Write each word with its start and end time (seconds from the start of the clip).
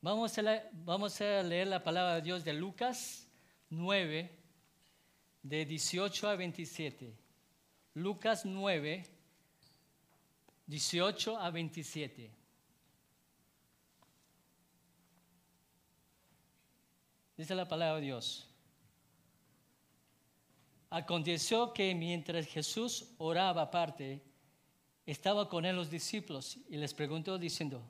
Vamos 0.00 0.38
a, 0.38 0.42
leer, 0.42 0.70
vamos 0.72 1.20
a 1.20 1.42
leer 1.42 1.66
la 1.66 1.82
palabra 1.82 2.14
de 2.14 2.22
Dios 2.22 2.44
de 2.44 2.52
Lucas 2.52 3.28
9, 3.70 4.30
de 5.42 5.64
18 5.64 6.28
a 6.28 6.36
27. 6.36 7.18
Lucas 7.94 8.44
9, 8.44 9.02
18 10.66 11.36
a 11.36 11.50
27. 11.50 12.30
Dice 17.36 17.54
la 17.56 17.66
palabra 17.66 17.96
de 17.96 18.02
Dios. 18.02 18.48
Aconteció 20.90 21.72
que 21.72 21.92
mientras 21.96 22.46
Jesús 22.46 23.16
oraba 23.18 23.62
aparte, 23.62 24.29
estaba 25.10 25.48
con 25.48 25.64
él 25.64 25.76
los 25.76 25.90
discípulos 25.90 26.58
y 26.68 26.76
les 26.76 26.94
preguntó 26.94 27.38
diciendo, 27.38 27.82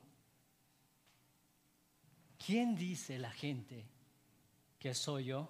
¿quién 2.45 2.75
dice 2.75 3.19
la 3.19 3.31
gente 3.31 3.87
que 4.79 4.95
soy 4.95 5.27
yo? 5.27 5.49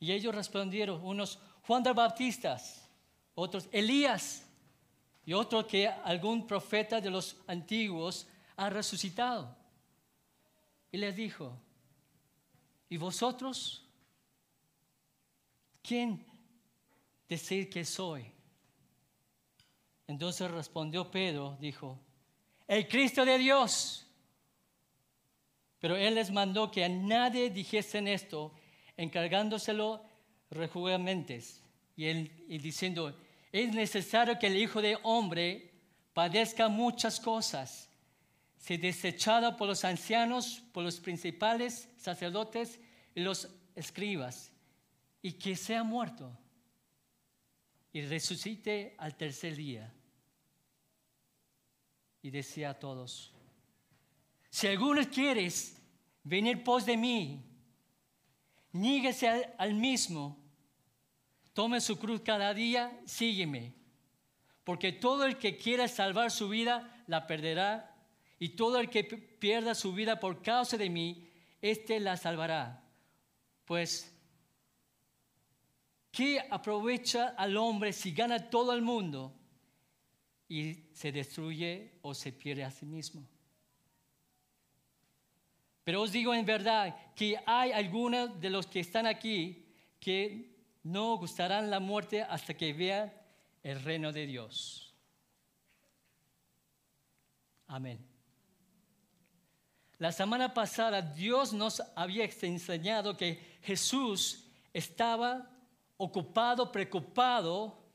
Y 0.00 0.12
ellos 0.12 0.34
respondieron, 0.34 1.02
unos 1.04 1.38
Juan 1.62 1.82
de 1.82 1.92
Bautistas, 1.92 2.88
otros 3.34 3.68
Elías 3.72 4.44
y 5.24 5.32
otro 5.32 5.66
que 5.66 5.88
algún 5.88 6.46
profeta 6.46 7.00
de 7.00 7.10
los 7.10 7.36
antiguos 7.46 8.26
ha 8.56 8.70
resucitado. 8.70 9.56
Y 10.90 10.98
les 10.98 11.14
dijo, 11.14 11.56
¿y 12.88 12.96
vosotros? 12.96 13.84
¿Quién 15.82 16.24
decir 17.28 17.68
que 17.68 17.84
soy? 17.84 18.37
Entonces 20.08 20.50
respondió 20.50 21.10
Pedro, 21.10 21.56
dijo, 21.60 22.00
el 22.66 22.88
Cristo 22.88 23.24
de 23.24 23.38
Dios. 23.38 24.06
Pero 25.78 25.96
él 25.96 26.16
les 26.16 26.30
mandó 26.30 26.70
que 26.70 26.84
a 26.84 26.88
nadie 26.88 27.50
dijesen 27.50 28.08
esto, 28.08 28.52
encargándoselo 28.96 30.02
rejugamente 30.50 31.40
y, 31.94 32.06
y 32.08 32.58
diciendo, 32.58 33.14
es 33.52 33.72
necesario 33.74 34.38
que 34.38 34.48
el 34.48 34.56
Hijo 34.56 34.80
de 34.80 34.98
Hombre 35.02 35.72
padezca 36.14 36.68
muchas 36.68 37.20
cosas, 37.20 37.90
se 38.56 38.78
desechado 38.78 39.56
por 39.56 39.68
los 39.68 39.84
ancianos, 39.84 40.62
por 40.72 40.82
los 40.82 40.98
principales 41.00 41.88
sacerdotes 41.98 42.80
y 43.14 43.20
los 43.20 43.48
escribas, 43.76 44.50
y 45.20 45.32
que 45.32 45.54
sea 45.54 45.84
muerto 45.84 46.36
y 47.92 48.02
resucite 48.02 48.94
al 48.98 49.16
tercer 49.16 49.54
día. 49.54 49.92
Y 52.22 52.30
decía 52.30 52.70
a 52.70 52.78
todos, 52.78 53.32
si 54.50 54.66
alguno 54.66 55.02
quieres 55.08 55.80
venir 56.24 56.64
pos 56.64 56.84
de 56.84 56.96
mí, 56.96 57.44
níguese 58.72 59.54
al, 59.56 59.74
mismo, 59.74 60.36
tome 61.52 61.80
su 61.80 61.98
cruz 61.98 62.22
cada 62.22 62.52
día, 62.54 62.98
sígueme. 63.04 63.74
Porque 64.64 64.92
todo 64.92 65.24
el 65.24 65.38
que 65.38 65.56
quiera 65.56 65.88
salvar 65.88 66.30
su 66.30 66.48
vida, 66.48 67.04
la 67.06 67.26
perderá. 67.26 67.94
Y 68.38 68.50
todo 68.50 68.78
el 68.78 68.90
que 68.90 69.04
pierda 69.04 69.74
su 69.74 69.92
vida 69.92 70.20
por 70.20 70.42
causa 70.42 70.76
de 70.76 70.90
mí, 70.90 71.28
éste 71.62 72.00
la 72.00 72.16
salvará. 72.16 72.84
Pues, 73.64 74.14
¿qué 76.10 76.40
aprovecha 76.50 77.28
al 77.36 77.56
hombre 77.56 77.92
si 77.92 78.12
gana 78.12 78.50
todo 78.50 78.72
el 78.72 78.82
mundo 78.82 79.37
y 80.48 80.84
se 80.92 81.12
destruye 81.12 81.98
o 82.02 82.14
se 82.14 82.32
pierde 82.32 82.64
a 82.64 82.70
sí 82.70 82.86
mismo? 82.86 83.26
Pero 85.84 86.02
os 86.02 86.12
digo 86.12 86.34
en 86.34 86.44
verdad 86.44 86.94
que 87.14 87.40
hay 87.46 87.72
algunos 87.72 88.40
de 88.40 88.50
los 88.50 88.66
que 88.66 88.80
están 88.80 89.06
aquí 89.06 89.66
que 89.98 90.54
no 90.82 91.16
gustarán 91.16 91.70
la 91.70 91.80
muerte 91.80 92.22
hasta 92.22 92.54
que 92.54 92.72
vean 92.72 93.12
el 93.62 93.82
reino 93.82 94.12
de 94.12 94.26
Dios. 94.26 94.94
Amén. 97.66 98.06
La 99.98 100.12
semana 100.12 100.54
pasada 100.54 101.02
Dios 101.02 101.52
nos 101.52 101.82
había 101.96 102.24
enseñado 102.42 103.16
que 103.16 103.58
Jesús 103.62 104.44
estaba 104.72 105.50
ocupado, 105.96 106.70
preocupado 106.70 107.87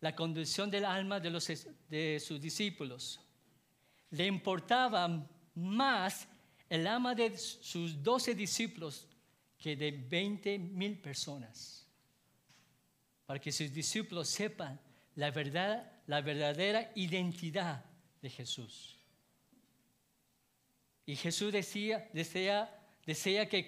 la 0.00 0.14
condición 0.14 0.70
del 0.70 0.84
alma 0.84 1.20
de, 1.20 1.30
los, 1.30 1.46
de 1.88 2.20
sus 2.20 2.40
discípulos. 2.40 3.20
Le 4.10 4.26
importaba 4.26 5.26
más 5.54 6.28
el 6.68 6.86
alma 6.86 7.14
de 7.14 7.36
sus 7.36 8.02
doce 8.02 8.34
discípulos 8.34 9.08
que 9.58 9.76
de 9.76 9.90
veinte 9.90 10.58
mil 10.58 10.98
personas. 10.98 11.86
Para 13.26 13.40
que 13.40 13.52
sus 13.52 13.72
discípulos 13.72 14.28
sepan 14.28 14.80
la 15.16 15.30
verdad, 15.30 15.90
la 16.06 16.20
verdadera 16.20 16.92
identidad 16.94 17.84
de 18.22 18.30
Jesús. 18.30 18.96
Y 21.04 21.16
Jesús 21.16 21.52
decía, 21.52 22.08
desea, 22.12 22.70
desea 23.04 23.48
que 23.48 23.66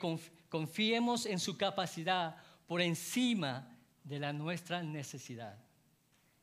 confiemos 0.49 1.27
en 1.27 1.39
su 1.39 1.57
capacidad 1.57 2.37
por 2.67 2.81
encima 2.81 3.77
de 4.05 4.19
la 4.19 4.33
nuestra 4.33 4.83
necesidad. 4.83 5.59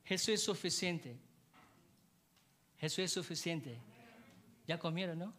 Jesús 0.07 0.35
es 0.35 0.43
suficiente. 0.43 1.17
Jesús 2.77 2.99
es 2.99 3.11
suficiente. 3.11 3.77
¿Ya 4.65 4.79
comieron, 4.79 5.19
no? 5.19 5.33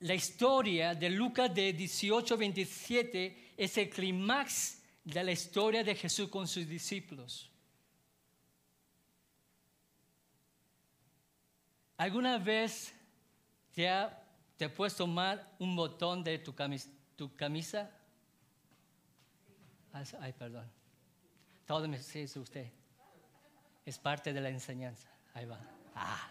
La 0.00 0.14
historia 0.14 0.94
de 0.94 1.10
Lucas 1.10 1.52
de 1.52 1.72
18 1.72 2.36
27 2.36 3.54
es 3.56 3.78
el 3.78 3.90
clímax 3.90 4.80
de 5.02 5.24
la 5.24 5.32
historia 5.32 5.82
de 5.82 5.96
Jesús 5.96 6.28
con 6.28 6.46
sus 6.46 6.68
discípulos. 6.68 7.50
¿Alguna 11.96 12.38
vez 12.38 12.94
te 13.74 13.88
ha, 13.88 14.24
te 14.56 14.68
puesto 14.68 15.04
mal 15.08 15.52
un 15.58 15.74
botón 15.74 16.22
de 16.22 16.38
tu 16.38 16.54
camisa? 16.54 16.88
Tu 17.16 17.34
camisa? 17.34 17.97
Ay, 19.92 20.32
perdón. 20.32 20.70
Todo 21.66 21.88
me 21.88 21.98
dice 21.98 22.38
usted. 22.38 22.70
Es 23.84 23.98
parte 23.98 24.32
de 24.32 24.40
la 24.40 24.48
enseñanza. 24.48 25.08
Ahí 25.34 25.44
va. 25.46 25.58
Ah. 25.94 26.30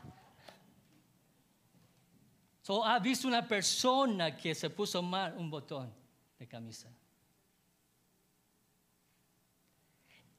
¿Ha 2.83 2.99
visto 2.99 3.27
una 3.27 3.47
persona 3.47 4.35
que 4.35 4.53
se 4.53 4.69
puso 4.69 5.01
mal 5.01 5.37
un 5.37 5.49
botón 5.49 5.93
de 6.37 6.47
camisa? 6.47 6.89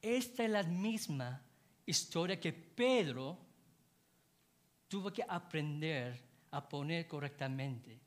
Esta 0.01 0.43
es 0.43 0.49
la 0.49 0.63
misma 0.63 1.41
historia 1.85 2.39
que 2.39 2.53
Pedro 2.53 3.37
tuvo 4.87 5.11
que 5.11 5.23
aprender 5.27 6.19
a 6.51 6.67
poner 6.67 7.07
correctamente 7.07 7.99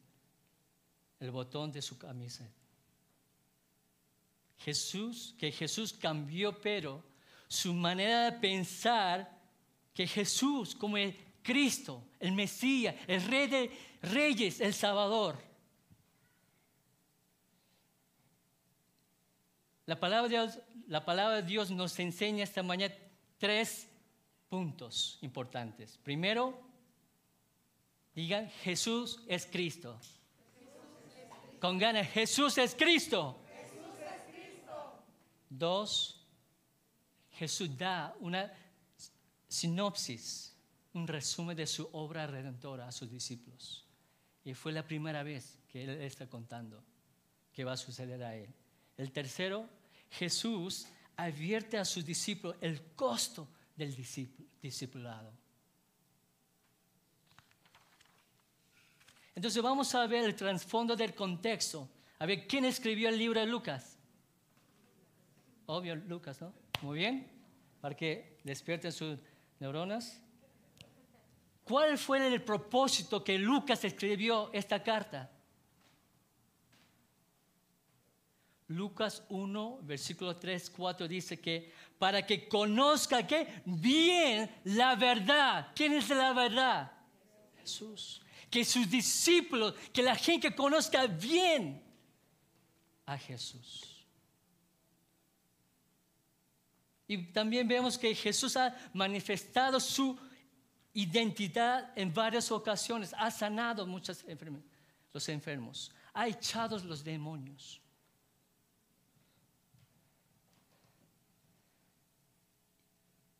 el 1.20 1.30
botón 1.30 1.70
de 1.70 1.82
su 1.82 1.98
camisa. 1.98 2.48
Jesús, 4.64 5.34
que 5.38 5.52
Jesús 5.52 5.92
cambió, 5.92 6.60
pero 6.60 7.02
su 7.48 7.74
manera 7.74 8.30
de 8.30 8.38
pensar 8.38 9.30
que 9.94 10.06
Jesús, 10.06 10.74
como 10.74 10.96
el 10.96 11.16
Cristo, 11.42 12.02
el 12.18 12.32
Mesías, 12.32 12.94
el 13.06 13.22
Rey 13.24 13.46
de 13.46 13.70
Reyes, 14.02 14.60
el 14.60 14.74
Salvador. 14.74 15.38
La 19.86 19.98
palabra, 19.98 20.28
de 20.28 20.28
Dios, 20.28 20.58
la 20.86 21.04
palabra 21.04 21.36
de 21.36 21.42
Dios 21.42 21.70
nos 21.70 21.98
enseña 21.98 22.44
esta 22.44 22.62
mañana 22.62 22.94
tres 23.38 23.88
puntos 24.48 25.18
importantes. 25.22 25.98
Primero, 25.98 26.72
Digan, 28.14 28.50
Jesús 28.62 29.20
es 29.26 29.46
Cristo. 29.46 29.98
Con 31.60 31.78
ganas, 31.78 32.08
Jesús 32.08 32.58
es 32.58 32.74
Cristo. 32.74 33.41
Dos, 35.58 36.18
Jesús 37.32 37.76
da 37.76 38.16
una 38.20 38.50
sinopsis, 39.46 40.56
un 40.94 41.06
resumen 41.06 41.54
de 41.54 41.66
su 41.66 41.86
obra 41.92 42.26
redentora 42.26 42.88
a 42.88 42.92
sus 42.92 43.10
discípulos. 43.10 43.84
Y 44.44 44.54
fue 44.54 44.72
la 44.72 44.82
primera 44.82 45.22
vez 45.22 45.58
que 45.68 45.84
él 45.84 45.90
está 46.00 46.26
contando 46.26 46.82
que 47.52 47.64
va 47.64 47.72
a 47.72 47.76
suceder 47.76 48.22
a 48.22 48.34
él. 48.34 48.48
El 48.96 49.12
tercero, 49.12 49.68
Jesús 50.10 50.86
advierte 51.16 51.76
a 51.76 51.84
sus 51.84 52.04
discípulos 52.04 52.56
el 52.62 52.82
costo 52.94 53.46
del 53.76 53.94
discipulado. 54.62 55.32
Entonces 59.34 59.62
vamos 59.62 59.94
a 59.94 60.06
ver 60.06 60.24
el 60.24 60.34
trasfondo 60.34 60.96
del 60.96 61.14
contexto. 61.14 61.90
A 62.18 62.24
ver, 62.24 62.46
¿quién 62.46 62.64
escribió 62.64 63.10
el 63.10 63.18
libro 63.18 63.38
de 63.38 63.46
Lucas? 63.46 63.91
Obvio, 65.66 65.96
Lucas, 65.96 66.40
¿no? 66.40 66.52
Muy 66.82 66.98
bien, 66.98 67.30
para 67.80 67.96
que 67.96 68.38
despierten 68.44 68.92
sus 68.92 69.18
neuronas. 69.60 70.20
¿Cuál 71.64 71.96
fue 71.96 72.26
el 72.26 72.42
propósito 72.42 73.22
que 73.22 73.38
Lucas 73.38 73.84
escribió 73.84 74.50
esta 74.52 74.82
carta? 74.82 75.30
Lucas 78.68 79.22
1, 79.28 79.80
versículo 79.82 80.36
3, 80.36 80.70
4 80.70 81.08
dice 81.08 81.40
que 81.40 81.72
para 81.98 82.26
que 82.26 82.48
conozca 82.48 83.26
que 83.26 83.62
bien 83.64 84.50
la 84.64 84.96
verdad. 84.96 85.72
¿Quién 85.74 85.92
es 85.92 86.08
la 86.08 86.32
verdad? 86.32 86.92
Jesús. 87.60 88.22
Que 88.50 88.64
sus 88.64 88.90
discípulos, 88.90 89.74
que 89.92 90.02
la 90.02 90.16
gente 90.16 90.54
conozca 90.54 91.06
bien 91.06 91.82
a 93.06 93.16
Jesús. 93.16 93.91
Y 97.12 97.24
también 97.24 97.68
vemos 97.68 97.98
que 97.98 98.14
Jesús 98.14 98.56
ha 98.56 98.74
manifestado 98.94 99.78
su 99.78 100.18
identidad 100.94 101.92
en 101.94 102.12
varias 102.14 102.50
ocasiones, 102.50 103.14
ha 103.18 103.30
sanado 103.30 103.86
muchos 103.86 104.24
los 105.12 105.28
enfermos, 105.28 105.92
ha 106.14 106.26
echado 106.26 106.78
los 106.78 107.04
demonios. 107.04 107.82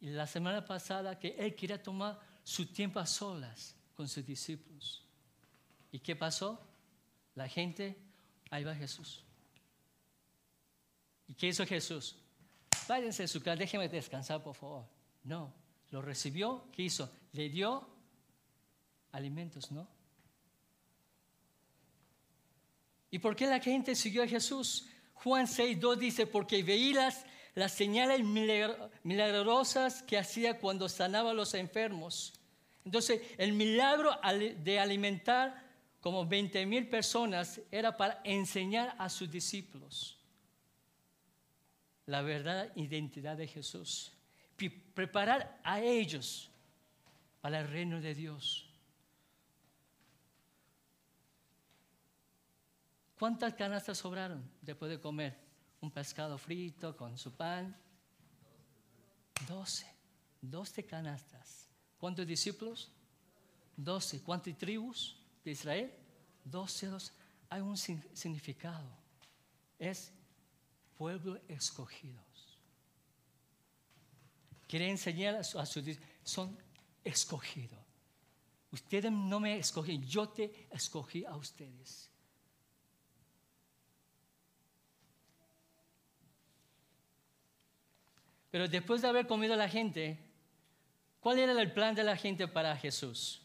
Y 0.00 0.10
la 0.10 0.26
semana 0.26 0.62
pasada 0.62 1.18
que 1.18 1.28
él 1.38 1.54
quería 1.54 1.82
tomar 1.82 2.20
su 2.44 2.66
tiempo 2.66 3.00
a 3.00 3.06
solas 3.06 3.74
con 3.94 4.06
sus 4.06 4.26
discípulos. 4.26 5.02
¿Y 5.90 5.98
qué 5.98 6.14
pasó? 6.14 6.60
La 7.34 7.48
gente, 7.48 7.96
ahí 8.50 8.64
va 8.64 8.74
Jesús. 8.74 9.24
¿Y 11.26 11.32
qué 11.32 11.46
hizo 11.46 11.64
Jesús? 11.64 12.21
Váyanse 12.88 13.24
a 13.24 13.28
su 13.28 13.40
casa, 13.40 13.56
déjenme 13.56 13.88
descansar, 13.88 14.42
por 14.42 14.54
favor. 14.54 14.84
No, 15.24 15.52
lo 15.90 16.02
recibió, 16.02 16.64
¿qué 16.72 16.82
hizo? 16.82 17.10
Le 17.32 17.48
dio 17.48 17.88
alimentos, 19.12 19.70
¿no? 19.70 19.88
¿Y 23.10 23.18
por 23.18 23.36
qué 23.36 23.46
la 23.46 23.60
gente 23.60 23.94
siguió 23.94 24.22
a 24.22 24.26
Jesús? 24.26 24.88
Juan 25.14 25.46
6, 25.46 25.78
2 25.78 25.98
dice, 25.98 26.26
porque 26.26 26.62
veías 26.62 27.26
las 27.54 27.72
señales 27.72 28.22
milagrosas 29.02 30.02
que 30.02 30.16
hacía 30.16 30.58
cuando 30.58 30.88
sanaba 30.88 31.32
a 31.32 31.34
los 31.34 31.52
enfermos. 31.52 32.32
Entonces, 32.84 33.20
el 33.36 33.52
milagro 33.52 34.18
de 34.64 34.80
alimentar 34.80 35.70
como 36.00 36.26
20 36.26 36.64
mil 36.64 36.88
personas 36.88 37.60
era 37.70 37.96
para 37.96 38.20
enseñar 38.24 38.96
a 38.98 39.08
sus 39.10 39.30
discípulos 39.30 40.21
la 42.06 42.22
verdad 42.22 42.72
identidad 42.76 43.36
de 43.36 43.46
Jesús. 43.46 44.12
Preparar 44.94 45.60
a 45.64 45.80
ellos 45.80 46.50
para 47.40 47.60
el 47.60 47.68
reino 47.68 48.00
de 48.00 48.14
Dios. 48.14 48.68
¿Cuántas 53.18 53.54
canastas 53.54 53.98
sobraron 53.98 54.48
después 54.60 54.90
de 54.90 55.00
comer? 55.00 55.38
Un 55.80 55.90
pescado 55.90 56.38
frito 56.38 56.96
con 56.96 57.16
su 57.18 57.36
pan. 57.36 57.76
Doce. 59.46 59.86
Doce 60.40 60.84
canastas. 60.84 61.68
¿Cuántos 61.98 62.26
discípulos? 62.26 62.92
Doce. 63.76 64.22
¿Cuántas 64.22 64.56
tribus 64.56 65.16
de 65.44 65.52
Israel? 65.52 65.92
Doce. 66.44 66.88
Hay 67.48 67.60
un 67.60 67.76
significado. 67.76 68.88
Es 69.78 70.12
pueblo 71.02 71.40
escogidos. 71.48 72.60
Quiere 74.68 74.88
enseñar 74.88 75.34
a 75.34 75.42
sus 75.42 75.98
son 76.22 76.56
escogidos. 77.02 77.80
Ustedes 78.70 79.10
no 79.10 79.40
me 79.40 79.58
escogieron, 79.58 80.06
yo 80.06 80.28
te 80.28 80.68
escogí 80.70 81.24
a 81.24 81.34
ustedes. 81.34 82.08
Pero 88.52 88.68
después 88.68 89.02
de 89.02 89.08
haber 89.08 89.26
comido 89.26 89.56
la 89.56 89.68
gente, 89.68 90.20
¿cuál 91.18 91.40
era 91.40 91.60
el 91.60 91.72
plan 91.72 91.96
de 91.96 92.04
la 92.04 92.16
gente 92.16 92.46
para 92.46 92.76
Jesús? 92.76 93.44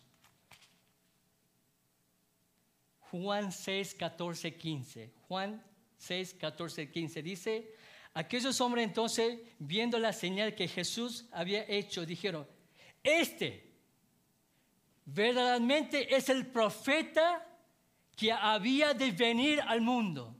Juan 3.09 3.51
6, 3.51 3.95
14, 3.95 4.55
15. 4.55 5.11
Juan 5.27 5.63
6, 5.97 6.35
14, 6.35 6.91
15 6.91 7.21
dice, 7.21 7.73
aquellos 8.13 8.59
hombres 8.61 8.85
entonces, 8.85 9.39
viendo 9.59 9.99
la 9.99 10.13
señal 10.13 10.55
que 10.55 10.67
Jesús 10.67 11.25
había 11.31 11.65
hecho, 11.67 12.05
dijeron, 12.05 12.47
este 13.03 13.67
verdaderamente 15.07 16.13
es 16.15 16.27
el 16.29 16.47
profeta 16.47 17.45
que 18.15 18.31
había 18.31 18.93
de 18.93 19.11
venir 19.11 19.61
al 19.61 19.81
mundo. 19.81 20.35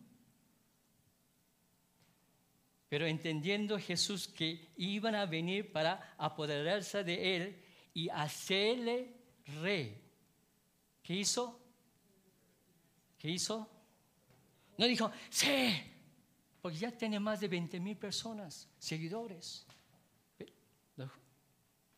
Pero 2.89 3.05
entendiendo 3.05 3.77
Jesús 3.79 4.27
que 4.27 4.71
iban 4.77 5.15
a 5.15 5.25
venir 5.25 5.71
para 5.71 6.13
apoderarse 6.17 7.03
de 7.03 7.35
él 7.35 7.63
y 7.93 8.09
hacerle 8.09 9.13
rey, 9.61 10.01
¿qué 11.03 11.13
hizo? 11.13 11.59
¿Qué 13.17 13.29
hizo? 13.29 13.69
No 14.77 14.85
dijo, 14.85 15.11
sí, 15.29 15.73
porque 16.61 16.77
ya 16.77 16.91
tiene 16.91 17.19
más 17.19 17.39
de 17.39 17.47
20 17.47 17.79
mil 17.79 17.97
personas, 17.97 18.69
seguidores. 18.77 19.65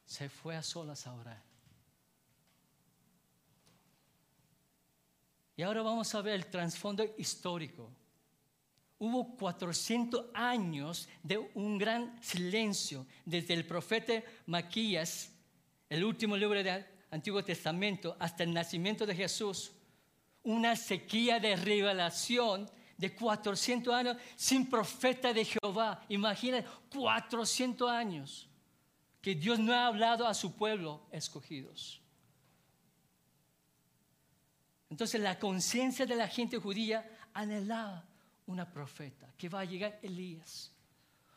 Se 0.06 0.28
fue 0.28 0.56
a 0.56 0.64
solas 0.64 1.06
a 1.06 1.14
orar. 1.14 1.44
Y 5.56 5.62
ahora 5.62 5.82
vamos 5.82 6.16
a 6.16 6.22
ver 6.22 6.36
el 6.36 6.46
trasfondo 6.48 7.06
histórico. 7.18 7.92
Hubo 8.98 9.36
400 9.36 10.28
años 10.34 11.08
de 11.22 11.38
un 11.54 11.78
gran 11.78 12.18
silencio 12.24 13.06
desde 13.26 13.54
el 13.54 13.68
profeta 13.68 14.24
Maquías, 14.46 15.32
el 15.90 16.04
último 16.04 16.36
libro 16.38 16.64
del 16.64 16.86
Antiguo 17.12 17.44
Testamento, 17.44 18.16
hasta 18.20 18.44
el 18.44 18.54
nacimiento 18.54 19.06
de 19.06 19.16
Jesús 19.16 19.74
una 20.44 20.76
sequía 20.76 21.40
de 21.40 21.56
revelación 21.56 22.70
de 22.98 23.16
400 23.16 23.94
años 23.94 24.18
sin 24.36 24.70
profeta 24.70 25.34
de 25.34 25.46
Jehová. 25.46 26.04
Imagina 26.10 26.64
400 26.94 27.90
años 27.90 28.50
que 29.22 29.36
Dios 29.36 29.60
no 29.60 29.74
ha 29.74 29.88
hablado 29.88 30.28
a 30.28 30.34
su 30.34 30.56
pueblo 30.56 31.08
escogidos. 31.12 32.02
Entonces 34.90 35.22
la 35.22 35.38
conciencia 35.38 36.06
de 36.06 36.16
la 36.16 36.28
gente 36.28 36.58
judía 36.58 37.10
anhelaba 37.34 38.06
una 38.48 38.70
profeta, 38.70 39.32
que 39.38 39.48
va 39.48 39.62
a 39.62 39.66
llegar 39.66 40.00
Elías, 40.02 40.74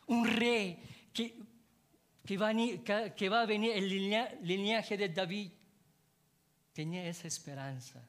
un 0.06 0.26
rey 0.26 0.78
que, 1.12 1.36
que, 2.24 2.38
va, 2.38 2.48
a, 2.48 3.14
que 3.14 3.28
va 3.28 3.42
a 3.42 3.46
venir 3.46 3.72
el 3.72 3.88
lineaje 4.42 4.96
de 4.96 5.10
David. 5.10 5.52
Tenía 6.72 7.06
esa 7.06 7.28
esperanza. 7.28 8.02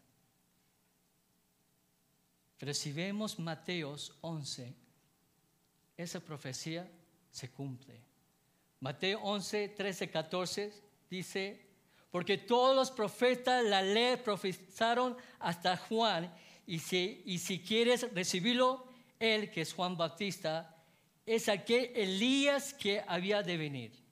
Pero 2.64 2.74
si 2.74 2.94
Mateos 3.40 4.16
11, 4.22 4.74
esa 5.98 6.20
profecía 6.22 6.90
se 7.30 7.52
cumple. 7.52 8.00
Mateo 8.80 9.20
11, 9.20 9.68
13, 9.68 10.10
14 10.10 10.74
dice, 11.10 11.60
porque 12.10 12.38
todos 12.38 12.74
los 12.74 12.90
profetas 12.90 13.66
la 13.66 13.82
ley 13.82 14.16
profetizaron 14.16 15.18
hasta 15.40 15.76
Juan, 15.76 16.34
y 16.66 16.80
si, 16.80 17.22
y 17.26 17.40
si 17.40 17.60
quieres 17.60 18.10
recibirlo, 18.14 18.88
él, 19.20 19.52
que 19.52 19.60
es 19.60 19.74
Juan 19.74 19.98
Bautista, 19.98 20.74
es 21.26 21.50
aquel 21.50 21.92
Elías 21.94 22.74
que 22.74 23.04
había 23.06 23.44
de 23.44 23.58
venir. 23.58 24.03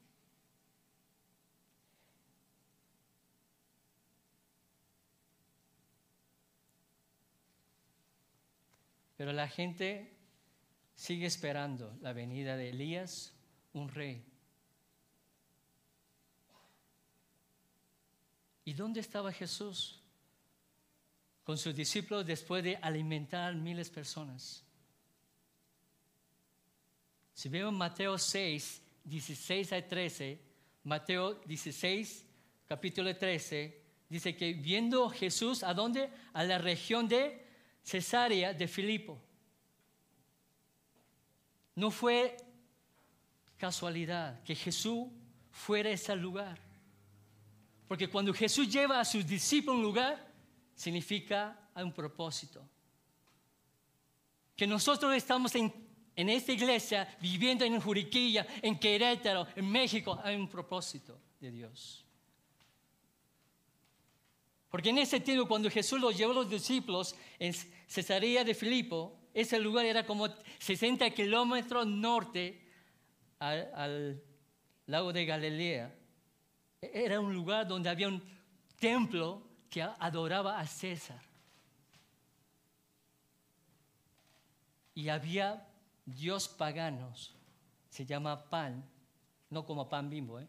Pero 9.22 9.34
la 9.34 9.48
gente 9.48 10.18
sigue 10.96 11.28
esperando 11.28 11.96
la 12.02 12.12
venida 12.12 12.58
de 12.58 12.70
Elías, 12.70 13.32
un 13.72 13.88
rey. 13.88 14.26
¿Y 18.66 18.74
dónde 18.74 19.00
estaba 19.00 19.32
Jesús 19.32 20.02
con 21.44 21.60
sus 21.60 21.76
discípulos 21.76 22.26
después 22.26 22.64
de 22.64 22.78
alimentar 22.78 23.54
miles 23.54 23.90
de 23.90 23.94
personas? 23.94 24.64
Si 27.36 27.48
vemos 27.48 27.74
Mateo 27.74 28.18
6, 28.18 28.82
16 29.04 29.74
a 29.74 29.88
13, 29.88 30.42
Mateo 30.86 31.36
16, 31.46 32.26
capítulo 32.68 33.16
13, 33.16 33.84
dice 34.10 34.36
que 34.36 34.54
viendo 34.54 35.12
Jesús, 35.12 35.62
¿a 35.62 35.76
dónde? 35.76 36.10
A 36.34 36.44
la 36.44 36.58
región 36.58 37.08
de 37.08 37.51
Cesarea 37.84 38.54
de 38.54 38.68
Filipo. 38.68 39.22
No 41.76 41.90
fue 41.92 42.38
casualidad 43.58 44.42
que 44.44 44.56
Jesús 44.56 45.08
fuera 45.50 45.90
a 45.90 45.94
ese 45.94 46.16
lugar. 46.16 46.60
Porque 47.88 48.10
cuando 48.10 48.34
Jesús 48.34 48.70
lleva 48.70 49.00
a 49.00 49.06
sus 49.06 49.26
discípulos 49.26 49.76
a 49.76 49.78
un 49.78 49.84
lugar, 49.84 50.34
significa 50.76 51.70
un 51.76 51.92
propósito. 51.92 52.68
Que 54.56 54.68
nosotros 54.68 55.14
estamos 55.16 55.56
en, 55.56 55.74
en 56.16 56.30
esta 56.30 56.52
iglesia 56.52 57.18
viviendo 57.20 57.66
en 57.66 57.80
Juriquilla, 57.80 58.46
en 58.62 58.78
Querétaro, 58.78 59.48
en 59.56 59.70
México, 59.70 60.20
hay 60.24 60.36
un 60.36 60.48
propósito 60.48 61.20
de 61.40 61.52
Dios. 61.52 62.06
Porque 64.72 64.90
en 64.90 65.00
ese 65.00 65.20
tiempo, 65.20 65.50
cuando 65.50 65.70
Jesús 65.70 66.00
los 66.00 66.18
llevó 66.18 66.32
a 66.32 66.36
los 66.36 66.50
discípulos 66.50 67.14
en 67.38 67.54
Cesarea 67.88 68.46
de 68.46 68.56
Filipo, 68.56 69.20
ese 69.34 69.60
lugar 69.60 69.86
era 69.86 70.06
como 70.06 70.30
60 70.60 71.10
kilómetros 71.12 71.86
norte 71.86 72.60
al, 73.38 73.70
al 73.76 74.24
lago 74.86 75.12
de 75.12 75.26
Galilea. 75.26 75.94
Era 76.82 77.20
un 77.20 77.34
lugar 77.34 77.68
donde 77.68 77.90
había 77.90 78.08
un 78.08 78.24
templo 78.80 79.44
que 79.70 79.82
adoraba 79.82 80.58
a 80.58 80.66
César. 80.66 81.22
Y 84.96 85.10
había 85.10 85.68
dios 86.06 86.48
paganos, 86.48 87.36
se 87.90 88.06
llama 88.06 88.50
Pan, 88.50 88.90
no 89.50 89.66
como 89.66 89.90
pan 89.90 90.10
bimbo, 90.10 90.40
¿eh? 90.40 90.48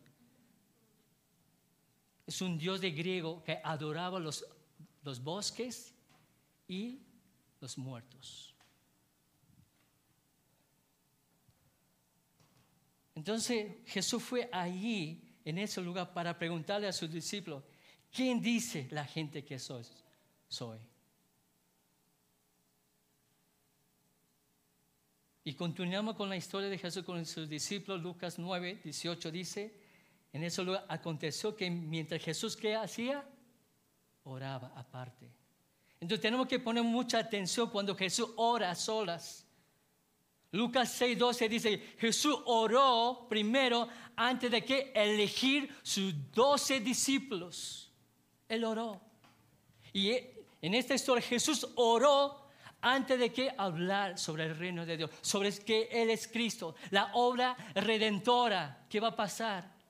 Es 2.27 2.41
un 2.41 2.59
dios 2.59 2.81
de 2.81 2.91
griego 2.93 3.43
que 3.43 3.61
adoraba 3.63 4.19
los, 4.19 4.45
los 5.03 5.23
bosques 5.23 5.95
y 6.69 7.01
los 7.61 7.77
muertos. 7.79 8.55
Entonces 13.15 13.77
Jesús 13.87 14.23
fue 14.23 14.49
allí, 14.53 15.37
en 15.45 15.59
ese 15.59 15.81
lugar, 15.81 16.13
para 16.13 16.39
preguntarle 16.39 16.89
a 16.89 16.93
sus 16.93 17.11
discípulos, 17.11 17.63
¿quién 18.11 18.41
dice 18.41 18.89
la 18.91 19.05
gente 19.05 19.45
que 19.45 19.59
soy? 19.59 19.85
soy? 20.49 20.79
Y 25.45 25.55
continuamos 25.55 26.17
con 26.17 26.29
la 26.29 26.37
historia 26.37 26.69
de 26.69 26.79
Jesús 26.79 27.03
con 27.05 27.25
sus 27.27 27.49
discípulos. 27.49 28.01
Lucas 28.01 28.39
9, 28.39 28.81
18 28.85 29.31
dice, 29.33 29.82
en 30.33 30.45
ese 30.45 30.63
lugar 30.63 30.85
aconteció 30.89 31.55
que 31.55 31.71
mientras 31.71 32.23
Jesús 32.23 32.57
¿qué 32.57 32.75
hacía? 32.75 33.25
Oraba 34.25 34.73
aparte. 34.77 35.31
Entonces 36.01 36.23
tenemos 36.23 36.49
que 36.49 36.59
poner 36.59 36.83
mucha 36.83 37.19
atención 37.19 37.71
cuando 37.71 37.95
Jesús 37.95 38.31
ora 38.37 38.71
a 38.71 38.75
solas. 38.75 39.47
Lucas 40.51 40.91
6, 40.93 41.19
12 41.19 41.49
dice, 41.49 41.79
Jesús 41.99 42.37
oró 42.45 43.27
primero 43.29 43.89
antes 44.17 44.51
de 44.51 44.65
que 44.65 44.93
elegir 44.95 45.75
sus 45.83 46.15
doce 46.33 46.81
discípulos. 46.81 47.91
Él 48.49 48.65
oró. 48.65 49.01
Y 49.93 50.11
en 50.61 50.75
esta 50.75 50.95
historia 50.95 51.23
Jesús 51.23 51.67
oró 51.75 52.49
antes 52.81 53.19
de 53.19 53.33
que 53.33 53.55
hablar 53.57 54.19
sobre 54.19 54.45
el 54.45 54.57
reino 54.57 54.85
de 54.85 54.97
Dios, 54.97 55.11
sobre 55.21 55.53
que 55.65 55.89
Él 55.91 56.11
es 56.11 56.27
Cristo, 56.27 56.75
la 56.91 57.13
obra 57.15 57.57
redentora 57.75 58.87
que 58.91 59.01
va 59.01 59.09
a 59.09 59.17
pasar. 59.17 59.82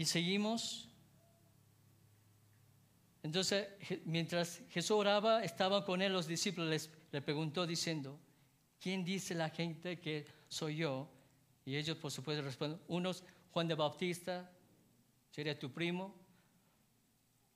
Y 0.00 0.06
seguimos. 0.06 0.88
Entonces, 3.22 3.68
mientras 4.06 4.62
Jesús 4.70 4.92
oraba, 4.92 5.44
estaban 5.44 5.84
con 5.84 6.00
él 6.00 6.10
los 6.10 6.26
discípulos, 6.26 6.70
les, 6.70 6.90
le 7.12 7.20
preguntó 7.20 7.66
diciendo, 7.66 8.18
¿quién 8.80 9.04
dice 9.04 9.34
la 9.34 9.50
gente 9.50 10.00
que 10.00 10.26
soy 10.48 10.76
yo? 10.76 11.06
Y 11.66 11.76
ellos, 11.76 11.98
por 11.98 12.10
supuesto, 12.10 12.42
responden, 12.42 12.80
unos 12.88 13.24
Juan 13.50 13.68
de 13.68 13.74
Bautista, 13.74 14.50
sería 15.30 15.58
tu 15.58 15.70
primo, 15.70 16.14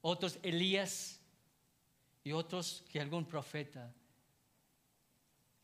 otros 0.02 0.38
Elías 0.42 1.18
y 2.24 2.32
otros 2.32 2.84
que 2.90 3.00
algún 3.00 3.24
profeta 3.24 3.90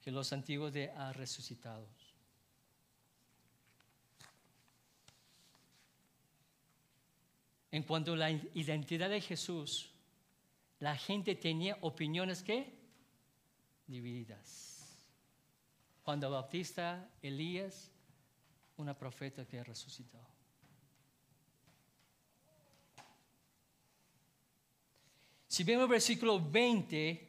que 0.00 0.10
los 0.10 0.32
antiguos 0.32 0.72
de 0.72 0.90
ha 0.92 1.12
resucitado. 1.12 1.87
En 7.72 7.84
cuanto 7.84 8.14
a 8.14 8.16
la 8.16 8.30
identidad 8.30 9.10
de 9.10 9.20
Jesús, 9.20 9.90
la 10.80 10.96
gente 10.96 11.34
tenía 11.36 11.78
opiniones 11.82 12.42
que 12.42 12.74
divididas. 13.86 14.70
Juan 16.02 16.20
Bautista, 16.20 17.08
Elías, 17.22 17.90
una 18.76 18.96
profeta 18.96 19.46
que 19.46 19.62
resucitó. 19.62 20.18
Si 25.46 25.64
vemos 25.64 25.84
el 25.84 25.90
versículo 25.90 26.40
20, 26.40 27.28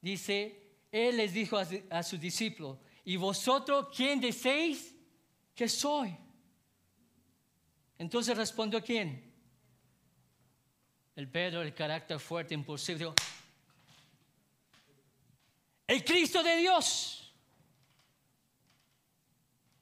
dice, 0.00 0.76
Él 0.92 1.16
les 1.16 1.32
dijo 1.32 1.56
a, 1.56 2.02
sus 2.02 2.20
discípulos, 2.20 2.78
¿y 3.04 3.16
vosotros 3.16 3.88
quién 3.96 4.20
decéis 4.20 4.94
que 5.54 5.68
soy? 5.68 6.16
Entonces 7.96 8.36
respondió 8.36 8.82
quién? 8.82 9.33
El 11.16 11.28
Pedro, 11.28 11.62
el 11.62 11.74
carácter 11.74 12.18
fuerte, 12.18 12.54
impulsivo, 12.54 13.14
el 15.86 16.04
Cristo 16.04 16.42
de 16.42 16.56
Dios. 16.56 17.32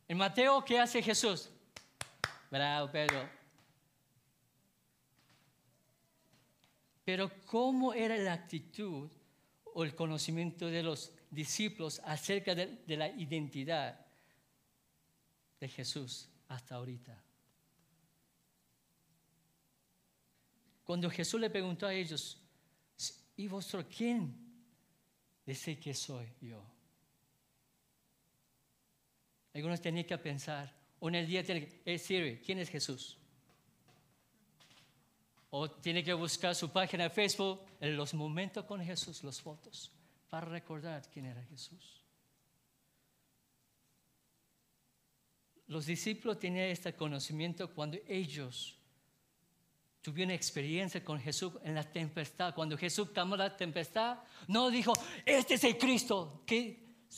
En 0.08 0.18
Mateo, 0.18 0.64
¿qué 0.64 0.78
hace 0.78 1.02
Jesús? 1.02 1.48
Bravo, 2.50 2.90
Pedro. 2.90 3.28
Pero 7.04 7.30
¿cómo 7.46 7.94
era 7.94 8.16
la 8.16 8.34
actitud 8.34 9.10
o 9.74 9.84
el 9.84 9.94
conocimiento 9.94 10.66
de 10.66 10.82
los 10.82 11.12
discípulos 11.30 12.00
acerca 12.04 12.54
de, 12.54 12.66
de 12.86 12.96
la 12.96 13.08
identidad 13.08 14.04
de 15.58 15.68
Jesús 15.68 16.28
hasta 16.48 16.74
ahorita? 16.74 17.22
Cuando 20.92 21.08
Jesús 21.08 21.40
le 21.40 21.49
preguntó 21.49 21.87
a 21.87 21.94
ellos, 21.94 22.37
¿y 23.38 23.49
vosotros 23.49 23.87
quién 23.96 24.37
dice 25.46 25.80
que 25.80 25.94
soy 25.94 26.26
yo? 26.42 26.62
Algunos 29.54 29.80
tenían 29.80 30.04
que 30.04 30.18
pensar, 30.18 30.70
o 31.00 31.08
en 31.08 31.14
el 31.14 31.26
día 31.26 31.42
tiene 31.42 31.66
que, 31.66 31.80
hey 31.87 32.42
¿quién 32.44 32.58
es 32.58 32.68
Jesús? 32.68 33.16
O 35.49 35.70
tiene 35.70 36.04
que 36.04 36.12
buscar 36.12 36.54
su 36.54 36.70
página 36.70 37.04
de 37.04 37.11
Facebook 37.11 37.62
en 37.80 37.96
los 37.96 38.12
momentos 38.12 38.66
con 38.66 38.84
Jesús, 38.84 39.25
las 39.25 39.40
fotos, 39.40 39.90
para 40.28 40.44
recordar 40.44 41.08
quién 41.11 41.25
era 41.25 41.42
Jesús. 41.44 42.02
Los 45.68 45.87
discípulos 45.87 46.38
tenían 46.38 46.66
este 46.66 46.94
conocimiento 46.94 47.75
cuando 47.75 47.96
ellos 48.06 48.76
tuvieron 50.02 50.32
experiencia 50.32 51.04
con 51.04 51.21
Jesús 51.21 51.52
en 51.62 51.75
la 51.76 51.85
tempestad. 51.85 52.54
Cuando 52.54 52.76
Jesús 52.76 53.11
calmó 53.11 53.37
la 53.37 53.56
tempestad, 53.56 54.18
no 54.49 54.68
dijo, 54.68 54.92
este 55.25 55.54
es 55.54 55.64
el 55.64 55.78
Cristo. 55.78 56.44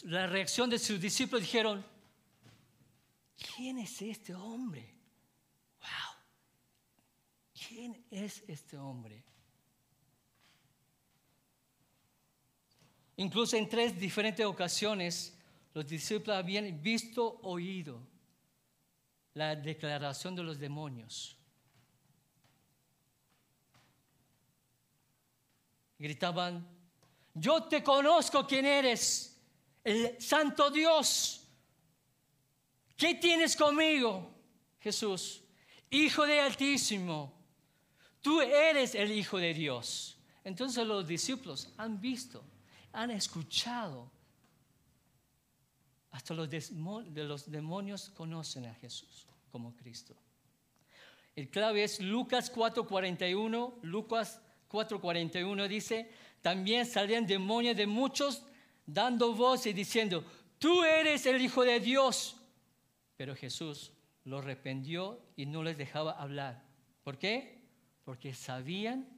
La 0.02 0.26
reacción 0.26 0.68
de 0.68 0.78
sus 0.78 1.00
discípulos 1.00 1.42
dijeron, 1.42 1.84
¿quién 3.56 3.78
es 3.78 4.02
este 4.02 4.34
hombre? 4.34 4.94
Wow. 5.80 5.88
¿Quién 7.68 8.06
es 8.10 8.44
este 8.46 8.76
hombre? 8.76 9.24
Incluso 13.16 13.56
en 13.56 13.68
tres 13.68 13.98
diferentes 13.98 14.44
ocasiones 14.44 15.38
los 15.72 15.86
discípulos 15.86 16.36
habían 16.36 16.82
visto, 16.82 17.40
oído 17.42 18.00
la 19.32 19.56
declaración 19.56 20.36
de 20.36 20.42
los 20.42 20.58
demonios. 20.58 21.36
Gritaban, 25.98 26.66
yo 27.34 27.64
te 27.64 27.82
conozco 27.82 28.46
quién 28.46 28.64
eres, 28.64 29.40
el 29.82 30.20
santo 30.20 30.70
Dios. 30.70 31.46
¿Qué 32.96 33.14
tienes 33.14 33.56
conmigo, 33.56 34.30
Jesús? 34.80 35.42
Hijo 35.90 36.26
de 36.26 36.40
Altísimo, 36.40 37.32
tú 38.20 38.40
eres 38.40 38.94
el 38.94 39.12
Hijo 39.12 39.38
de 39.38 39.52
Dios. 39.52 40.16
Entonces 40.44 40.86
los 40.86 41.06
discípulos 41.06 41.72
han 41.76 42.00
visto, 42.00 42.44
han 42.92 43.10
escuchado. 43.10 44.10
Hasta 46.10 46.34
los, 46.34 46.48
los 46.70 47.50
demonios 47.50 48.10
conocen 48.10 48.66
a 48.66 48.74
Jesús 48.74 49.26
como 49.50 49.74
Cristo. 49.74 50.14
El 51.34 51.50
clave 51.50 51.82
es 51.82 52.00
Lucas 52.00 52.52
4:41, 52.52 53.80
Lucas 53.82 54.40
4:41 54.74 55.68
dice, 55.68 56.10
también 56.42 56.84
salían 56.84 57.26
demonios 57.26 57.76
de 57.76 57.86
muchos 57.86 58.42
dando 58.84 59.32
voz 59.34 59.66
y 59.66 59.72
diciendo, 59.72 60.24
tú 60.58 60.82
eres 60.82 61.24
el 61.26 61.40
Hijo 61.40 61.62
de 61.62 61.78
Dios. 61.78 62.36
Pero 63.16 63.36
Jesús 63.36 63.92
los 64.24 64.42
arrependió 64.42 65.20
y 65.36 65.46
no 65.46 65.62
les 65.62 65.78
dejaba 65.78 66.12
hablar. 66.12 66.64
¿Por 67.04 67.18
qué? 67.18 67.62
Porque 68.04 68.34
sabían 68.34 69.08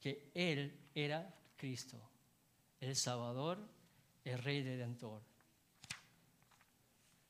que 0.00 0.30
Él 0.34 0.74
era 0.94 1.34
Cristo, 1.56 1.98
el 2.80 2.96
Salvador, 2.96 3.58
el 4.24 4.38
Rey 4.38 4.62
Redentor. 4.62 5.20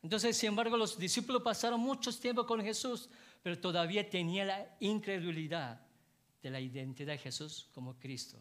Entonces, 0.03 0.37
sin 0.37 0.49
embargo, 0.49 0.77
los 0.77 0.97
discípulos 0.97 1.43
pasaron 1.43 1.81
mucho 1.81 2.17
tiempo 2.17 2.47
con 2.47 2.63
Jesús, 2.63 3.09
pero 3.43 3.59
todavía 3.59 4.09
tenía 4.09 4.45
la 4.45 4.77
incredulidad 4.81 5.81
de 6.43 6.51
la 6.51 6.61
identidad 6.61 7.13
de 7.13 7.19
Jesús 7.19 7.69
como 7.73 7.99
Cristo, 7.99 8.39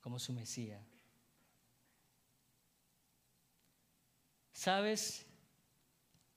como 0.00 0.18
su 0.18 0.32
Mesías. 0.32 0.80
¿Sabes 4.52 5.26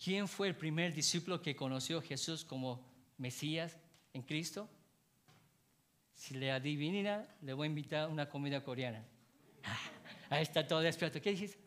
quién 0.01 0.27
fue 0.27 0.47
el 0.47 0.55
primer 0.55 0.93
discípulo 0.93 1.41
que 1.41 1.55
conoció 1.55 1.99
a 1.99 2.01
Jesús 2.01 2.43
como 2.43 2.85
Mesías 3.17 3.77
en 4.13 4.23
Cristo? 4.23 4.69
Si 6.13 6.35
le 6.35 6.51
adivina, 6.51 7.27
le 7.41 7.53
voy 7.53 7.65
a 7.65 7.69
invitar 7.69 8.03
a 8.03 8.07
una 8.07 8.29
comida 8.29 8.63
coreana. 8.63 9.05
Ahí 10.29 10.43
está 10.43 10.65
todo 10.65 10.79
despierto. 10.79 11.21
¿Qué 11.21 11.31
dices? 11.31 11.57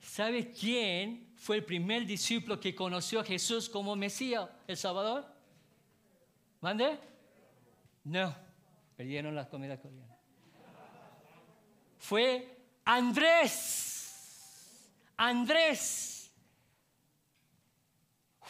¿Sabe 0.00 0.50
quién 0.50 1.32
fue 1.36 1.56
el 1.56 1.64
primer 1.64 2.06
discípulo 2.06 2.60
que 2.60 2.74
conoció 2.74 3.20
a 3.20 3.24
Jesús 3.24 3.68
como 3.68 3.96
Mesías, 3.96 4.48
el 4.66 4.76
Salvador? 4.76 5.35
¿Mande? 6.60 6.98
No, 8.04 8.34
perdieron 8.96 9.34
la 9.34 9.48
comida 9.48 9.80
coreana. 9.80 10.16
Fue 11.98 12.56
Andrés. 12.84 13.86
Andrés. 15.16 16.32